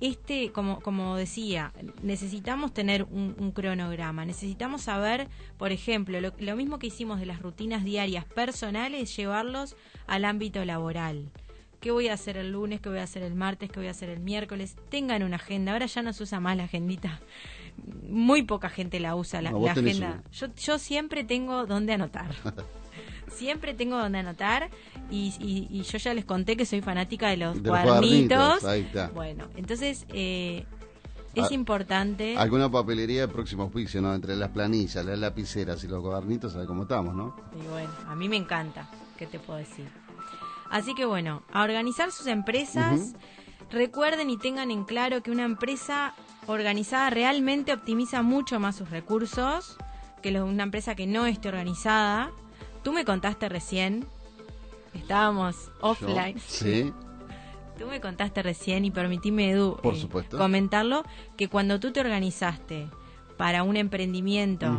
Este, 0.00 0.50
como, 0.50 0.80
como 0.80 1.16
decía, 1.16 1.72
necesitamos 2.02 2.72
tener 2.72 3.04
un, 3.04 3.36
un 3.38 3.52
cronograma, 3.52 4.24
necesitamos 4.24 4.82
saber, 4.82 5.28
por 5.58 5.72
ejemplo, 5.72 6.20
lo, 6.20 6.32
lo 6.38 6.56
mismo 6.56 6.78
que 6.78 6.86
hicimos 6.86 7.20
de 7.20 7.26
las 7.26 7.42
rutinas 7.42 7.84
diarias 7.84 8.24
personales, 8.24 9.14
llevarlos 9.14 9.76
al 10.06 10.24
ámbito 10.24 10.64
laboral. 10.64 11.30
¿Qué 11.80 11.90
voy 11.90 12.08
a 12.08 12.14
hacer 12.14 12.36
el 12.36 12.52
lunes? 12.52 12.80
¿Qué 12.80 12.90
voy 12.90 12.98
a 12.98 13.04
hacer 13.04 13.22
el 13.22 13.34
martes? 13.34 13.70
¿Qué 13.70 13.80
voy 13.80 13.88
a 13.88 13.92
hacer 13.92 14.10
el 14.10 14.20
miércoles? 14.20 14.76
Tengan 14.90 15.22
una 15.22 15.36
agenda. 15.36 15.72
Ahora 15.72 15.86
ya 15.86 16.02
no 16.02 16.12
se 16.12 16.22
usa 16.24 16.38
más 16.38 16.56
la 16.56 16.64
agendita. 16.64 17.20
Muy 18.06 18.42
poca 18.42 18.68
gente 18.68 19.00
la 19.00 19.16
usa, 19.16 19.40
la, 19.40 19.50
No, 19.50 19.64
la 19.64 19.72
agenda. 19.72 20.22
Yo, 20.30 20.48
yo 20.54 20.78
siempre 20.78 21.24
tengo 21.24 21.64
donde 21.66 21.94
anotar. 21.94 22.34
siempre 23.30 23.74
tengo 23.74 23.96
donde 23.96 24.18
anotar 24.18 24.70
y, 25.10 25.34
y- 25.40 25.68
y 25.70 25.82
yo 25.82 25.98
ya 25.98 26.14
les 26.14 26.24
conté 26.24 26.56
que 26.56 26.66
soy 26.66 26.80
fanática 26.82 27.28
de 27.28 27.36
los, 27.38 27.62
De 27.62 27.70
los 27.70 27.80
cuadernitos. 27.80 28.64
ahí 28.64 28.82
está. 28.82 29.08
Bueno, 29.08 29.48
entonces 29.56 30.06
eh, 30.10 30.64
es 31.34 31.50
Ah, 31.50 31.54
importante. 31.54 32.36
Alguna 32.36 32.70
papelería 32.70 33.22
de 33.22 33.28
próximo 33.28 33.62
auspicio, 33.64 34.00
¿no? 34.02 34.14
Entre 34.14 34.36
las 34.36 34.50
planillas, 34.50 35.04
las 35.04 35.18
lapiceras 35.18 35.82
y 35.84 35.88
los 35.88 36.02
cuadernitos, 36.02 36.52
¿sabes 36.52 36.66
cómo 36.66 36.82
estamos, 36.82 37.14
no? 37.14 37.34
Y 37.60 37.66
bueno, 37.68 37.90
a 38.08 38.14
mí 38.14 38.28
me 38.28 38.36
encanta, 38.36 38.88
¿qué 39.16 39.26
te 39.26 39.38
puedo 39.38 39.58
decir? 39.58 39.86
Así 40.70 40.94
que 40.94 41.04
bueno, 41.04 41.42
a 41.52 41.62
organizar 41.64 42.10
sus 42.12 42.26
empresas. 42.26 43.14
Recuerden 43.70 44.30
y 44.30 44.36
tengan 44.36 44.72
en 44.72 44.84
claro 44.84 45.22
que 45.22 45.30
una 45.30 45.44
empresa 45.44 46.14
organizada 46.48 47.10
realmente 47.10 47.72
optimiza 47.72 48.22
mucho 48.22 48.58
más 48.58 48.74
sus 48.76 48.90
recursos 48.90 49.76
que 50.22 50.40
una 50.40 50.64
empresa 50.64 50.96
que 50.96 51.06
no 51.06 51.26
esté 51.26 51.48
organizada. 51.48 52.30
Tú 52.82 52.92
me 52.92 53.04
contaste 53.04 53.48
recién, 53.48 54.06
estábamos 54.94 55.70
offline. 55.80 56.34
Yo- 56.36 56.40
sí. 56.46 56.92
Tú 57.78 57.86
me 57.86 57.98
contaste 57.98 58.42
recién 58.42 58.84
y 58.84 58.90
permitime, 58.90 59.50
Edu, 59.52 59.78
Por 59.82 59.94
eh, 59.94 60.06
comentarlo, 60.36 61.02
que 61.38 61.48
cuando 61.48 61.80
tú 61.80 61.92
te 61.92 62.00
organizaste 62.00 62.88
para 63.38 63.62
un 63.62 63.74
emprendimiento 63.78 64.78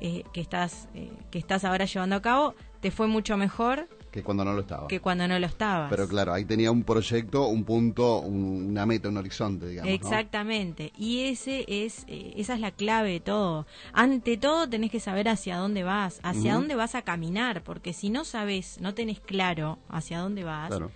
eh, 0.00 0.24
que, 0.32 0.40
estás, 0.40 0.88
eh, 0.94 1.12
que 1.30 1.38
estás 1.38 1.62
ahora 1.66 1.84
llevando 1.84 2.16
a 2.16 2.22
cabo, 2.22 2.54
te 2.80 2.90
fue 2.90 3.06
mucho 3.06 3.36
mejor 3.36 3.86
Que 4.12 4.22
cuando 4.22 4.44
no 4.44 4.52
lo 4.52 4.60
estaba. 4.60 4.86
que 4.88 5.00
cuando 5.00 5.26
no 5.26 5.38
lo 5.38 5.46
estabas. 5.46 5.88
Pero 5.90 6.06
claro, 6.06 6.32
ahí 6.34 6.44
tenía 6.44 6.70
un 6.70 6.84
proyecto, 6.84 7.46
un 7.46 7.64
punto, 7.64 8.18
un- 8.20 8.66
una 8.70 8.84
meta, 8.86 9.08
un 9.08 9.16
horizonte, 9.16 9.66
digamos. 9.66 9.88
¿no? 9.88 9.94
Exactamente. 9.94 10.92
Y 10.98 11.22
ese 11.24 11.64
es, 11.66 12.04
eh, 12.08 12.34
esa 12.36 12.54
es 12.54 12.60
la 12.60 12.70
clave 12.72 13.10
de 13.12 13.20
todo. 13.20 13.66
Ante 13.94 14.36
todo 14.36 14.68
tenés 14.68 14.90
que 14.90 15.00
saber 15.00 15.28
hacia 15.28 15.56
dónde 15.56 15.82
vas, 15.82 16.20
hacia 16.22 16.54
dónde 16.54 16.74
vas 16.74 16.94
a 16.94 17.02
caminar, 17.02 17.62
porque 17.64 17.92
si 17.94 18.10
no 18.10 18.24
sabes, 18.24 18.78
no 18.80 18.92
tenés 18.94 19.18
claro 19.20 19.78
hacia 19.88 20.18
dónde 20.20 20.44
vas, 20.44 20.68
Claro. 20.68 20.90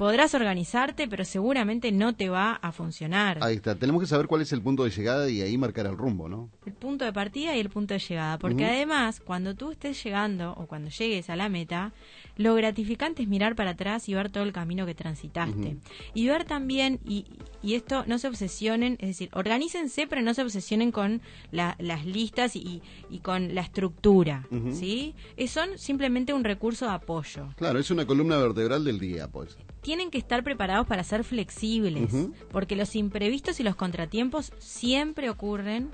Podrás 0.00 0.32
organizarte, 0.32 1.08
pero 1.08 1.26
seguramente 1.26 1.92
no 1.92 2.14
te 2.14 2.30
va 2.30 2.54
a 2.54 2.72
funcionar. 2.72 3.36
Ahí 3.42 3.56
está, 3.56 3.74
tenemos 3.74 4.00
que 4.00 4.06
saber 4.06 4.28
cuál 4.28 4.40
es 4.40 4.50
el 4.50 4.62
punto 4.62 4.84
de 4.84 4.90
llegada 4.90 5.28
y 5.28 5.42
ahí 5.42 5.58
marcar 5.58 5.84
el 5.84 5.94
rumbo, 5.94 6.26
¿no? 6.26 6.48
El 6.64 6.72
punto 6.72 7.04
de 7.04 7.12
partida 7.12 7.54
y 7.54 7.60
el 7.60 7.68
punto 7.68 7.92
de 7.92 8.00
llegada, 8.00 8.38
porque 8.38 8.64
además, 8.64 9.20
cuando 9.20 9.54
tú 9.54 9.72
estés 9.72 10.02
llegando 10.02 10.54
o 10.56 10.66
cuando 10.66 10.88
llegues 10.88 11.28
a 11.28 11.36
la 11.36 11.50
meta, 11.50 11.92
lo 12.40 12.54
gratificante 12.54 13.22
es 13.22 13.28
mirar 13.28 13.54
para 13.54 13.72
atrás 13.72 14.08
y 14.08 14.14
ver 14.14 14.30
todo 14.30 14.44
el 14.44 14.52
camino 14.52 14.86
que 14.86 14.94
transitaste. 14.94 15.76
Y 16.14 16.26
ver 16.26 16.44
también, 16.44 16.98
y, 17.04 17.26
y, 17.62 17.74
esto 17.74 18.04
no 18.06 18.18
se 18.18 18.28
obsesionen, 18.28 18.94
es 19.00 19.08
decir, 19.08 19.28
organícense, 19.34 20.06
pero 20.06 20.22
no 20.22 20.32
se 20.32 20.42
obsesionen 20.42 20.90
con 20.90 21.20
las 21.52 22.06
listas 22.06 22.56
y, 22.56 22.80
y, 23.10 23.18
con 23.18 23.54
la 23.54 23.60
estructura, 23.60 24.46
¿sí? 24.72 25.14
son 25.48 25.76
simplemente 25.76 26.32
un 26.32 26.42
recurso 26.42 26.86
de 26.86 26.92
apoyo. 26.92 27.48
Claro, 27.56 27.78
es 27.78 27.90
una 27.90 28.06
columna 28.06 28.38
vertebral 28.38 28.86
del 28.86 28.98
día, 28.98 29.28
pues 29.28 29.58
tienen 29.82 30.10
que 30.10 30.18
estar 30.18 30.42
preparados 30.42 30.86
para 30.86 31.04
ser 31.04 31.24
flexibles, 31.24 32.12
porque 32.50 32.76
los 32.76 32.96
imprevistos 32.96 33.60
y 33.60 33.62
los 33.62 33.76
contratiempos 33.76 34.52
siempre 34.58 35.28
ocurren. 35.28 35.90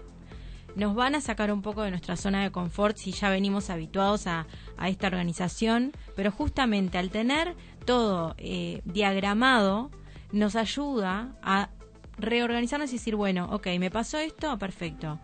Nos 0.76 0.94
van 0.94 1.14
a 1.14 1.22
sacar 1.22 1.50
un 1.50 1.62
poco 1.62 1.82
de 1.82 1.90
nuestra 1.90 2.16
zona 2.16 2.42
de 2.42 2.52
confort 2.52 2.98
si 2.98 3.10
ya 3.10 3.30
venimos 3.30 3.70
habituados 3.70 4.26
a, 4.26 4.46
esta 4.86 5.06
organización, 5.06 5.92
pero 6.14 6.30
justamente 6.30 6.98
al 6.98 7.10
tener 7.10 7.56
todo 7.86 8.34
eh, 8.36 8.82
diagramado, 8.84 9.90
nos 10.32 10.54
ayuda 10.54 11.34
a 11.42 11.70
reorganizarnos 12.18 12.90
y 12.90 12.96
decir, 12.96 13.16
bueno, 13.16 13.48
ok, 13.52 13.68
me 13.78 13.90
pasó 13.90 14.18
esto, 14.18 14.58
perfecto. 14.58 15.18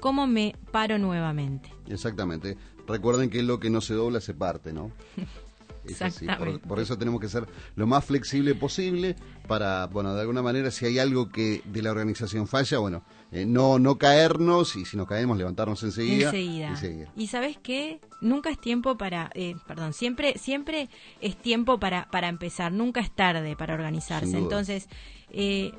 ¿Cómo 0.00 0.26
me 0.26 0.56
paro 0.70 0.98
nuevamente? 0.98 1.70
Exactamente. 1.86 2.56
Recuerden 2.86 3.28
que 3.28 3.42
lo 3.42 3.60
que 3.60 3.68
no 3.70 3.82
se 3.82 3.94
dobla 3.94 4.20
se 4.20 4.32
parte, 4.32 4.72
¿no? 4.72 4.90
Por, 6.66 6.80
eso 6.80 6.96
tenemos 6.96 7.20
que 7.20 7.28
ser 7.28 7.46
lo 7.76 7.86
más 7.86 8.04
flexible 8.04 8.54
posible 8.54 9.16
para, 9.46 9.86
bueno, 9.86 10.14
de 10.14 10.22
alguna 10.22 10.40
manera, 10.40 10.70
si 10.70 10.86
hay 10.86 10.98
algo 10.98 11.28
que 11.28 11.62
de 11.66 11.82
la 11.82 11.90
organización 11.90 12.46
falla, 12.46 12.78
bueno, 12.78 13.04
eh, 13.34 13.46
no 13.46 13.80
no 13.80 13.98
caernos 13.98 14.76
y 14.76 14.84
si 14.84 14.96
nos 14.96 15.08
caemos, 15.08 15.36
levantarnos 15.36 15.82
enseguida. 15.82 16.28
Enseguida. 16.28 17.12
Y, 17.16 17.26
sabes 17.26 17.58
qué? 17.60 18.00
Nunca 18.20 18.48
es 18.48 18.60
tiempo 18.60 18.96
para, 18.96 19.30
eh, 19.34 19.56
perdón, 19.66 19.92
siempre 19.92 20.38
siempre 20.38 20.88
es 21.20 21.36
tiempo 21.36 21.80
para, 21.80 22.08
para 22.10 22.28
empezar, 22.28 22.72
nunca 22.72 23.00
es 23.00 23.10
tarde 23.10 23.56
para 23.56 23.74
organizarse. 23.74 24.38
Entonces, 24.38 24.88
eh, 25.30 25.72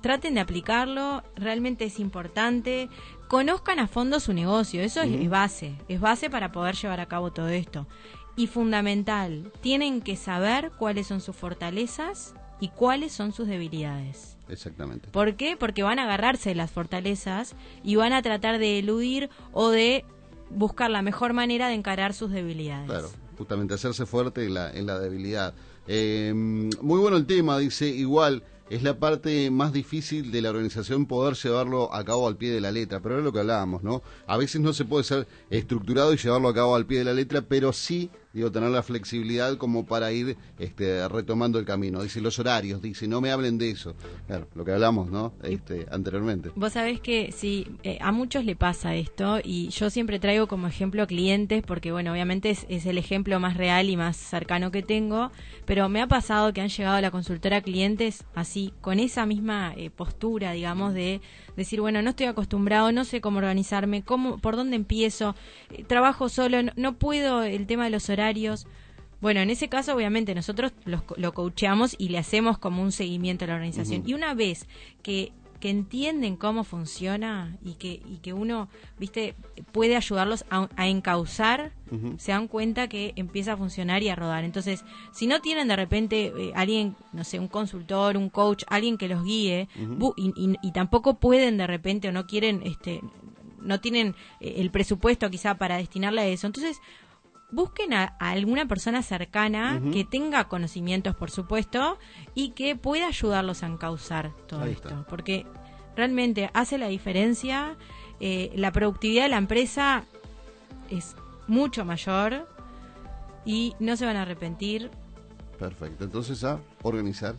traten 0.00 0.34
de 0.34 0.40
aplicarlo, 0.40 1.22
realmente 1.36 1.84
es 1.84 2.00
importante. 2.00 2.88
Conozcan 3.28 3.78
a 3.78 3.86
fondo 3.86 4.18
su 4.18 4.32
negocio, 4.32 4.82
eso 4.82 5.02
es 5.02 5.28
base, 5.28 5.76
es 5.88 6.00
base 6.00 6.30
para 6.30 6.52
poder 6.52 6.74
llevar 6.74 7.00
a 7.00 7.06
cabo 7.06 7.32
todo 7.32 7.48
esto 7.48 7.86
y 8.34 8.46
fundamental, 8.46 9.52
tienen 9.60 10.00
que 10.00 10.16
saber 10.16 10.72
cuáles 10.78 11.06
son 11.06 11.20
sus 11.20 11.36
fortalezas 11.36 12.34
y 12.62 12.68
cuáles 12.68 13.10
son 13.10 13.32
sus 13.32 13.48
debilidades. 13.48 14.36
Exactamente. 14.48 15.08
¿Por 15.08 15.34
qué? 15.34 15.56
Porque 15.56 15.82
van 15.82 15.98
a 15.98 16.04
agarrarse 16.04 16.50
de 16.50 16.54
las 16.54 16.70
fortalezas 16.70 17.56
y 17.82 17.96
van 17.96 18.12
a 18.12 18.22
tratar 18.22 18.60
de 18.60 18.78
eludir 18.78 19.30
o 19.50 19.70
de 19.70 20.04
buscar 20.48 20.88
la 20.88 21.02
mejor 21.02 21.32
manera 21.32 21.66
de 21.66 21.74
encarar 21.74 22.14
sus 22.14 22.30
debilidades. 22.30 22.88
Claro, 22.88 23.10
justamente 23.36 23.74
hacerse 23.74 24.06
fuerte 24.06 24.44
en 24.44 24.54
la, 24.54 24.70
en 24.70 24.86
la 24.86 25.00
debilidad. 25.00 25.54
Eh, 25.88 26.32
muy 26.36 27.00
bueno 27.00 27.16
el 27.16 27.26
tema, 27.26 27.58
dice, 27.58 27.88
igual 27.88 28.44
es 28.70 28.84
la 28.84 28.96
parte 28.96 29.50
más 29.50 29.72
difícil 29.72 30.30
de 30.30 30.40
la 30.40 30.50
organización 30.50 31.06
poder 31.06 31.34
llevarlo 31.34 31.92
a 31.92 32.04
cabo 32.04 32.28
al 32.28 32.36
pie 32.36 32.52
de 32.52 32.60
la 32.60 32.70
letra, 32.70 33.00
pero 33.00 33.18
es 33.18 33.24
lo 33.24 33.32
que 33.32 33.40
hablábamos, 33.40 33.82
¿no? 33.82 34.02
A 34.28 34.36
veces 34.36 34.60
no 34.60 34.72
se 34.72 34.84
puede 34.84 35.02
ser 35.02 35.26
estructurado 35.50 36.14
y 36.14 36.16
llevarlo 36.16 36.48
a 36.48 36.54
cabo 36.54 36.76
al 36.76 36.86
pie 36.86 37.00
de 37.00 37.06
la 37.06 37.12
letra, 37.12 37.42
pero 37.42 37.72
sí 37.72 38.08
digo, 38.32 38.50
tener 38.50 38.70
la 38.70 38.82
flexibilidad 38.82 39.56
como 39.56 39.84
para 39.84 40.12
ir 40.12 40.36
este, 40.58 41.06
retomando 41.08 41.58
el 41.58 41.64
camino. 41.64 42.02
Dice 42.02 42.20
los 42.20 42.38
horarios, 42.38 42.80
dice, 42.80 43.06
no 43.06 43.20
me 43.20 43.30
hablen 43.30 43.58
de 43.58 43.70
eso. 43.70 43.94
Claro, 44.26 44.48
lo 44.54 44.64
que 44.64 44.72
hablamos, 44.72 45.10
¿no? 45.10 45.34
Este, 45.42 45.86
anteriormente. 45.90 46.50
Vos 46.54 46.72
sabés 46.72 47.00
que 47.00 47.32
sí, 47.32 47.66
eh, 47.82 47.98
a 48.00 48.12
muchos 48.12 48.44
le 48.44 48.56
pasa 48.56 48.94
esto 48.94 49.40
y 49.42 49.68
yo 49.68 49.90
siempre 49.90 50.18
traigo 50.18 50.46
como 50.46 50.66
ejemplo 50.66 51.06
clientes 51.06 51.62
porque, 51.66 51.92
bueno, 51.92 52.12
obviamente 52.12 52.50
es, 52.50 52.86
el 52.86 52.98
ejemplo 52.98 53.38
más 53.38 53.56
real 53.56 53.90
y 53.90 53.96
más 53.96 54.16
cercano 54.16 54.70
que 54.70 54.82
tengo, 54.82 55.30
pero 55.66 55.88
me 55.88 56.00
ha 56.00 56.06
pasado 56.06 56.52
que 56.52 56.60
han 56.60 56.68
llegado 56.68 56.96
a 56.96 57.00
la 57.00 57.10
consultora 57.10 57.60
clientes 57.60 58.24
así, 58.34 58.72
con 58.80 58.98
esa 58.98 59.26
misma 59.26 59.74
eh, 59.76 59.90
postura, 59.90 60.52
digamos, 60.52 60.94
de 60.94 61.20
decir, 61.56 61.80
bueno, 61.80 62.02
no 62.02 62.10
estoy 62.10 62.26
acostumbrado, 62.26 62.92
no 62.92 63.04
sé 63.04 63.20
cómo 63.20 63.38
organizarme, 63.38 64.02
cómo, 64.02 64.38
por 64.38 64.56
dónde 64.56 64.76
empiezo, 64.76 65.34
eh, 65.70 65.84
trabajo 65.84 66.28
solo, 66.28 66.58
no 66.76 66.94
puedo 66.94 67.42
el 67.42 67.66
tema 67.66 67.84
de 67.84 67.90
los 67.90 68.08
horarios 68.08 68.21
bueno, 69.20 69.40
en 69.40 69.50
ese 69.50 69.68
caso, 69.68 69.94
obviamente, 69.94 70.34
nosotros 70.34 70.72
lo 70.84 71.32
coacheamos 71.32 71.94
y 71.96 72.08
le 72.08 72.18
hacemos 72.18 72.58
como 72.58 72.82
un 72.82 72.92
seguimiento 72.92 73.44
a 73.44 73.48
la 73.48 73.54
organización. 73.54 74.02
Y 74.04 74.14
una 74.14 74.34
vez 74.34 74.66
que, 75.02 75.32
que 75.62 75.70
entienden 75.70 76.34
cómo 76.34 76.64
funciona 76.64 77.56
y 77.64 77.74
que, 77.74 78.02
y 78.04 78.18
que 78.20 78.32
uno, 78.32 78.68
viste, 78.98 79.36
puede 79.70 79.94
ayudarlos 79.94 80.44
a, 80.50 80.88
encauzar, 80.88 81.70
se 82.16 82.32
dan 82.32 82.48
cuenta 82.48 82.88
que 82.88 83.12
empieza 83.14 83.52
a 83.52 83.56
funcionar 83.56 84.02
y 84.02 84.08
a 84.08 84.16
rodar. 84.16 84.42
Entonces, 84.42 84.84
si 85.12 85.28
no 85.28 85.40
tienen 85.40 85.68
de 85.68 85.76
repente 85.76 86.32
eh, 86.36 86.52
alguien, 86.56 86.96
no 87.12 87.22
sé, 87.22 87.38
un 87.38 87.46
consultor, 87.46 88.16
un 88.16 88.28
coach, 88.28 88.64
alguien 88.66 88.98
que 88.98 89.06
los 89.06 89.22
guíe, 89.22 89.68
y, 90.16 90.58
y, 90.60 90.72
tampoco 90.72 91.20
pueden 91.20 91.58
de 91.58 91.68
repente 91.68 92.08
o 92.08 92.12
no 92.12 92.26
quieren, 92.26 92.62
este, 92.64 93.00
no 93.60 93.80
tienen 93.80 94.16
eh, 94.40 94.54
el 94.56 94.72
presupuesto 94.72 95.30
quizá 95.30 95.54
para 95.54 95.76
destinarle 95.76 96.22
a 96.22 96.26
eso. 96.26 96.48
Entonces, 96.48 96.80
busquen 97.52 97.92
a, 97.92 98.16
alguna 98.18 98.66
persona 98.66 99.02
cercana 99.02 99.80
que 99.92 100.04
tenga 100.04 100.48
conocimientos, 100.48 101.14
por 101.14 101.30
supuesto, 101.30 101.98
y 102.34 102.50
que 102.50 102.74
pueda 102.74 103.06
ayudarlos 103.06 103.62
a 103.62 103.66
encauzar 103.66 104.32
todo 104.48 104.64
esto. 104.64 105.06
Porque 105.08 105.46
realmente 105.94 106.50
hace 106.54 106.78
la 106.78 106.88
diferencia. 106.88 107.76
Eh, 108.20 108.50
la 108.54 108.72
productividad 108.72 109.24
de 109.24 109.28
la 109.28 109.36
empresa 109.36 110.04
es 110.90 111.14
mucho 111.46 111.84
mayor 111.84 112.48
y 113.44 113.74
no 113.78 113.96
se 113.96 114.06
van 114.06 114.16
a 114.16 114.22
arrepentir. 114.22 114.90
Perfecto. 115.58 116.04
Entonces 116.04 116.42
a 116.44 116.60
organizar 116.82 117.36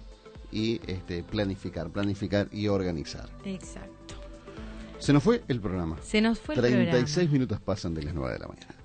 y 0.52 0.80
este, 0.88 1.24
planificar, 1.24 1.90
planificar 1.90 2.48
y 2.52 2.68
organizar. 2.68 3.28
Exacto. 3.44 4.16
Se 5.00 5.12
nos 5.12 5.24
fue 5.24 5.44
el 5.48 5.60
programa. 5.60 5.98
Se 6.02 6.22
nos 6.22 6.40
fue 6.40 6.56
el 6.56 6.62
36 6.62 7.30
minutos 7.32 7.60
pasan 7.60 7.94
de 7.94 8.04
las 8.04 8.14
9 8.14 8.34
de 8.34 8.40
la 8.40 8.48
mañana. 8.48 8.83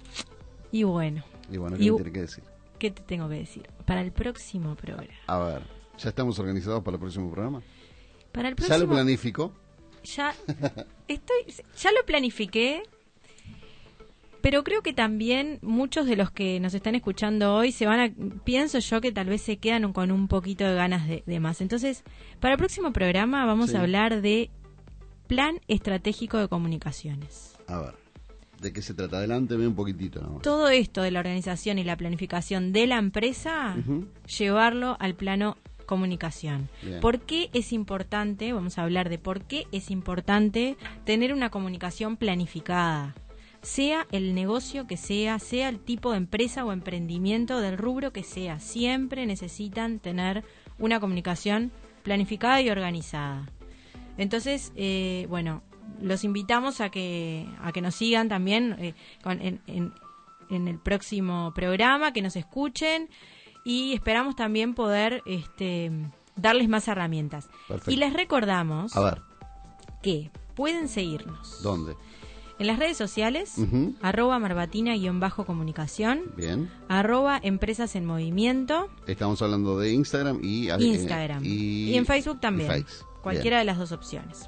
Y 0.72 0.82
bueno. 0.82 1.24
Y 1.50 1.56
bueno, 1.56 1.76
¿qué 1.76 1.82
tiene 1.84 2.12
que 2.12 2.20
decir? 2.20 2.44
¿Qué 2.78 2.90
te 2.90 3.02
tengo 3.02 3.28
que 3.28 3.36
decir? 3.36 3.68
Para 3.86 4.02
el 4.02 4.12
próximo 4.12 4.74
programa. 4.76 5.12
A 5.26 5.38
ver, 5.38 5.62
¿ya 5.98 6.10
estamos 6.10 6.38
organizados 6.38 6.82
para 6.82 6.96
el 6.96 7.00
próximo 7.00 7.30
programa? 7.30 7.62
Para 8.32 8.48
el 8.48 8.54
próximo... 8.54 8.78
¿Ya 8.78 8.84
lo 8.84 8.90
planificó? 8.90 9.52
Ya, 10.04 10.34
estoy, 11.08 11.36
ya 11.76 11.90
lo 11.92 12.04
planifiqué, 12.06 12.82
pero 14.40 14.62
creo 14.62 14.82
que 14.82 14.92
también 14.92 15.58
muchos 15.62 16.06
de 16.06 16.16
los 16.16 16.30
que 16.30 16.60
nos 16.60 16.74
están 16.74 16.94
escuchando 16.94 17.54
hoy 17.54 17.72
se 17.72 17.86
van 17.86 18.00
a, 18.00 18.10
pienso 18.44 18.78
yo 18.78 19.00
que 19.00 19.10
tal 19.10 19.26
vez 19.26 19.42
se 19.42 19.56
quedan 19.56 19.92
con 19.92 20.12
un 20.12 20.28
poquito 20.28 20.64
de 20.64 20.74
ganas 20.74 21.08
de, 21.08 21.40
más. 21.40 21.60
Entonces, 21.60 22.04
para 22.40 22.54
el 22.54 22.58
próximo 22.58 22.92
programa 22.92 23.44
vamos 23.44 23.74
a 23.74 23.80
hablar 23.80 24.22
de 24.22 24.50
plan 25.26 25.60
estratégico 25.66 26.38
de 26.38 26.48
comunicaciones. 26.48 27.56
A 27.66 27.80
ver. 27.80 28.07
¿De 28.60 28.72
qué 28.72 28.82
se 28.82 28.94
trata? 28.94 29.18
Adelánteme 29.18 29.66
un 29.66 29.74
poquitito. 29.74 30.40
Todo 30.42 30.68
esto 30.68 31.02
de 31.02 31.10
la 31.10 31.20
organización 31.20 31.78
y 31.78 31.84
la 31.84 31.96
planificación 31.96 32.72
de 32.72 32.86
la 32.86 32.98
empresa, 32.98 33.76
llevarlo 34.26 34.96
al 34.98 35.14
plano 35.14 35.56
comunicación. 35.86 36.68
¿Por 37.00 37.20
qué 37.20 37.50
es 37.52 37.72
importante, 37.72 38.52
vamos 38.52 38.78
a 38.78 38.82
hablar 38.82 39.08
de 39.08 39.18
por 39.18 39.42
qué 39.42 39.66
es 39.72 39.90
importante 39.90 40.76
tener 41.04 41.32
una 41.32 41.50
comunicación 41.50 42.16
planificada? 42.16 43.14
Sea 43.62 44.06
el 44.12 44.34
negocio 44.34 44.86
que 44.86 44.96
sea, 44.96 45.38
sea 45.38 45.68
el 45.68 45.80
tipo 45.80 46.12
de 46.12 46.18
empresa 46.18 46.64
o 46.64 46.72
emprendimiento 46.72 47.60
del 47.60 47.78
rubro 47.78 48.12
que 48.12 48.22
sea, 48.22 48.60
siempre 48.60 49.26
necesitan 49.26 49.98
tener 49.98 50.44
una 50.78 51.00
comunicación 51.00 51.72
planificada 52.02 52.60
y 52.60 52.70
organizada. 52.70 53.48
Entonces, 54.16 54.72
eh, 54.76 55.26
bueno, 55.28 55.62
los 56.00 56.24
invitamos 56.24 56.80
a 56.80 56.90
que, 56.90 57.48
a 57.62 57.72
que 57.72 57.80
nos 57.80 57.94
sigan 57.94 58.28
también 58.28 58.76
eh, 58.78 58.94
en, 59.24 59.60
en, 59.66 60.68
el 60.68 60.78
próximo 60.78 61.52
programa, 61.54 62.12
que 62.12 62.22
nos 62.22 62.36
escuchen 62.36 63.08
y 63.64 63.92
esperamos 63.92 64.36
también 64.36 64.74
poder 64.74 65.22
este, 65.26 65.90
darles 66.36 66.68
más 66.68 66.88
herramientas. 66.88 67.48
Y 67.86 67.96
les 67.96 68.12
recordamos 68.12 68.92
que 70.02 70.30
pueden 70.54 70.88
seguirnos. 70.88 71.62
¿Dónde? 71.62 71.94
En 72.58 72.66
las 72.66 72.78
redes 72.80 72.96
sociales, 72.96 73.54
arroba 74.02 74.38
marbatina-comunicación, 74.40 76.32
Bien. 76.36 76.68
arroba 76.88 77.38
empresas 77.40 77.94
en 77.94 78.04
movimiento. 78.04 78.88
Estamos 79.06 79.40
hablando 79.42 79.78
de 79.78 79.92
Instagram 79.92 80.40
y... 80.42 80.68
Instagram. 80.70 81.44
y, 81.44 81.94
en 81.94 82.04
Facebook 82.04 82.40
también. 82.40 82.84
Cualquiera 83.22 83.58
de 83.58 83.64
las 83.64 83.78
dos 83.78 83.92
opciones. 83.92 84.46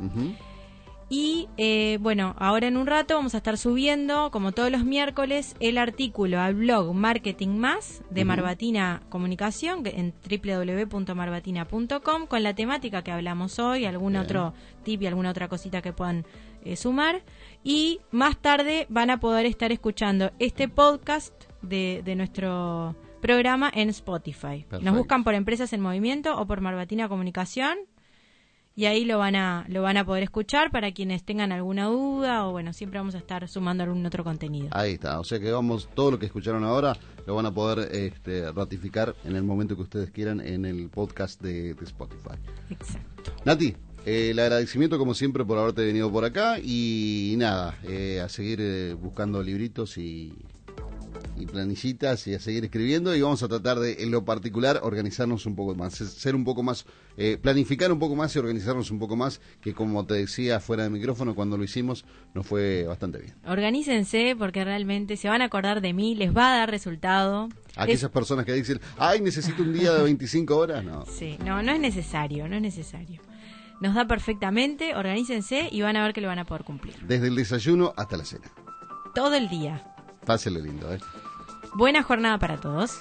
Y 1.13 1.49
eh, 1.57 1.99
bueno, 2.01 2.37
ahora 2.39 2.69
en 2.69 2.77
un 2.77 2.87
rato 2.87 3.17
vamos 3.17 3.35
a 3.35 3.39
estar 3.39 3.59
subiendo, 3.59 4.31
como 4.31 4.53
todos 4.53 4.71
los 4.71 4.85
miércoles, 4.85 5.57
el 5.59 5.77
artículo 5.77 6.39
al 6.39 6.55
blog 6.55 6.95
Marketing 6.95 7.49
Más 7.49 8.05
de 8.11 8.25
Marbatina 8.25 9.03
Comunicación 9.09 9.83
en 9.87 10.15
www.marbatina.com 10.23 12.27
con 12.29 12.43
la 12.45 12.55
temática 12.55 13.03
que 13.03 13.11
hablamos 13.11 13.59
hoy, 13.59 13.87
algún 13.87 14.15
otro 14.15 14.55
tip 14.85 15.03
y 15.03 15.09
alguna 15.09 15.31
otra 15.31 15.49
cosita 15.49 15.83
que 15.83 15.93
puedan 15.93 16.25
eh, 16.65 16.77
sumar. 16.77 17.25
Y 17.65 17.99
más 18.13 18.39
tarde 18.39 18.87
van 18.89 19.11
a 19.11 19.19
poder 19.19 19.47
estar 19.47 19.73
escuchando 19.73 20.31
este 20.39 20.69
podcast 20.69 21.35
de, 21.61 22.03
de 22.05 22.15
nuestro 22.15 22.95
programa 23.21 23.69
en 23.75 23.89
Spotify. 23.89 24.65
Nos 24.81 24.97
buscan 24.97 25.25
por 25.25 25.35
Empresas 25.35 25.73
en 25.73 25.81
Movimiento 25.81 26.39
o 26.39 26.47
por 26.47 26.61
Marbatina 26.61 27.09
Comunicación 27.09 27.79
y 28.81 28.87
ahí 28.87 29.05
lo 29.05 29.19
van 29.19 29.37
a 29.37 29.67
lo 29.69 29.83
van 29.83 29.99
a 29.99 30.07
poder 30.07 30.23
escuchar 30.23 30.71
para 30.71 30.93
quienes 30.93 31.23
tengan 31.23 31.53
alguna 31.53 31.89
duda 31.89 32.47
o 32.47 32.53
bueno 32.53 32.73
siempre 32.73 32.99
vamos 32.99 33.15
a 33.15 33.19
estar 33.19 33.47
sumando 33.47 33.85
algún 33.85 34.07
otro 34.07 34.25
contenido 34.25 34.69
Ahí 34.71 34.93
está, 34.93 35.21
o 35.21 35.25
sea 35.25 35.39
que 35.39 35.53
vamos, 35.53 35.91
todo 35.95 36.13
lo 36.13 36.19
que 36.19 36.25
escucharon 36.25 36.65
ahora 36.65 36.97
lo 37.27 37.35
van 37.35 37.45
a 37.45 37.53
poder 37.53 37.95
este, 37.95 38.51
ratificar 38.53 39.15
en 39.25 39.37
el 39.37 39.43
momento 39.43 39.77
que 39.77 39.83
ustedes 39.83 40.11
quieran 40.11 40.41
en 40.41 40.65
el 40.65 40.89
podcast 40.89 41.43
de, 41.43 41.75
de 41.75 41.85
Spotify. 41.85 42.39
exacto 42.71 43.33
Nati, 43.45 43.77
eh, 44.07 44.31
el 44.31 44.39
agradecimiento 44.39 44.97
como 44.97 45.13
siempre 45.13 45.45
por 45.45 45.59
haberte 45.59 45.85
venido 45.85 46.11
por 46.11 46.25
acá 46.25 46.59
y, 46.59 47.35
nada, 47.37 47.79
eh, 47.85 48.23
a 48.25 48.31
seguir 48.31 48.61
eh, 48.63 48.95
buscando 48.95 49.43
libritos 49.43 49.99
y, 49.99 50.33
y 51.41 51.47
planillitas 51.47 52.27
y 52.27 52.35
a 52.35 52.41
seguir 52.41 52.65
escribiendo 52.65 53.15
y 53.17 53.21
vamos 53.23 53.43
a 53.43 53.49
tratar 53.49 53.79
de, 53.79 54.03
en 54.03 54.11
lo 54.11 54.25
particular, 54.25 54.81
organizarnos 54.83 55.47
un 55.47 55.57
poco 55.57 55.75
más, 55.75 55.95
ser 55.95 56.35
un 56.35 56.45
poco 56.45 56.63
más, 56.63 56.85
eh, 57.17 57.39
planificar 57.41 57.91
un 57.93 57.99
poco 57.99 58.15
más 58.17 58.35
y 58.37 58.39
organizarnos 58.39 58.91
un 58.91 58.99
poco 58.99 59.17
más, 59.17 59.41
que 59.61 59.75
como 59.75 60.05
te 60.07 60.15
decía 60.15 60.61
fuera 60.61 60.83
de 60.85 60.91
micrófono, 60.91 61.35
cuando 61.35 61.57
lo 61.57 61.65
hicimos 61.65 62.05
nos 62.35 62.47
fue 62.47 62.85
bastante 62.87 63.19
bien. 63.19 63.35
organícense 63.47 64.37
porque 64.39 64.65
realmente 64.65 65.17
se 65.17 65.29
van 65.29 65.43
a 65.43 65.47
acordar 65.47 65.81
de 65.81 65.93
mí 65.93 66.15
les 66.15 66.37
va 66.37 66.55
a 66.55 66.59
dar 66.59 66.71
resultado 66.71 67.49
Aquellas 67.77 68.03
Les- 68.03 68.11
personas 68.11 68.45
que 68.45 68.53
dicen, 68.53 68.81
ay, 68.99 69.21
necesito 69.21 69.63
un 69.63 69.73
día 69.73 69.93
de 69.93 70.03
25 70.03 70.57
horas, 70.57 70.85
no. 70.85 71.07
sí 71.07 71.37
no 71.45 71.63
no 71.63 71.73
es 71.73 71.81
necesario 71.81 72.49
no 72.49 72.57
es 72.57 72.63
necesario 72.63 73.21
nos 73.81 73.95
da 73.95 74.07
perfectamente 74.07 74.95
organícense 74.95 75.69
y 75.73 75.81
van 75.81 75.97
a 75.97 76.03
ver 76.05 76.13
que 76.13 76.21
lo 76.21 76.29
van 76.29 76.39
a 76.39 76.45
poder 76.45 76.65
cumplir 76.65 76.95
Desde 77.07 77.29
el 77.29 77.35
desayuno 77.37 77.95
hasta 77.97 78.17
la 78.19 78.25
cena. 78.25 78.51
todo 79.15 79.35
el 79.35 79.49
día 79.49 79.87
Páselo 80.27 80.61
lindo, 80.61 80.93
¿eh? 80.93 80.99
Buena 81.75 82.03
jornada 82.03 82.39
para 82.39 82.57
todos 82.59 83.01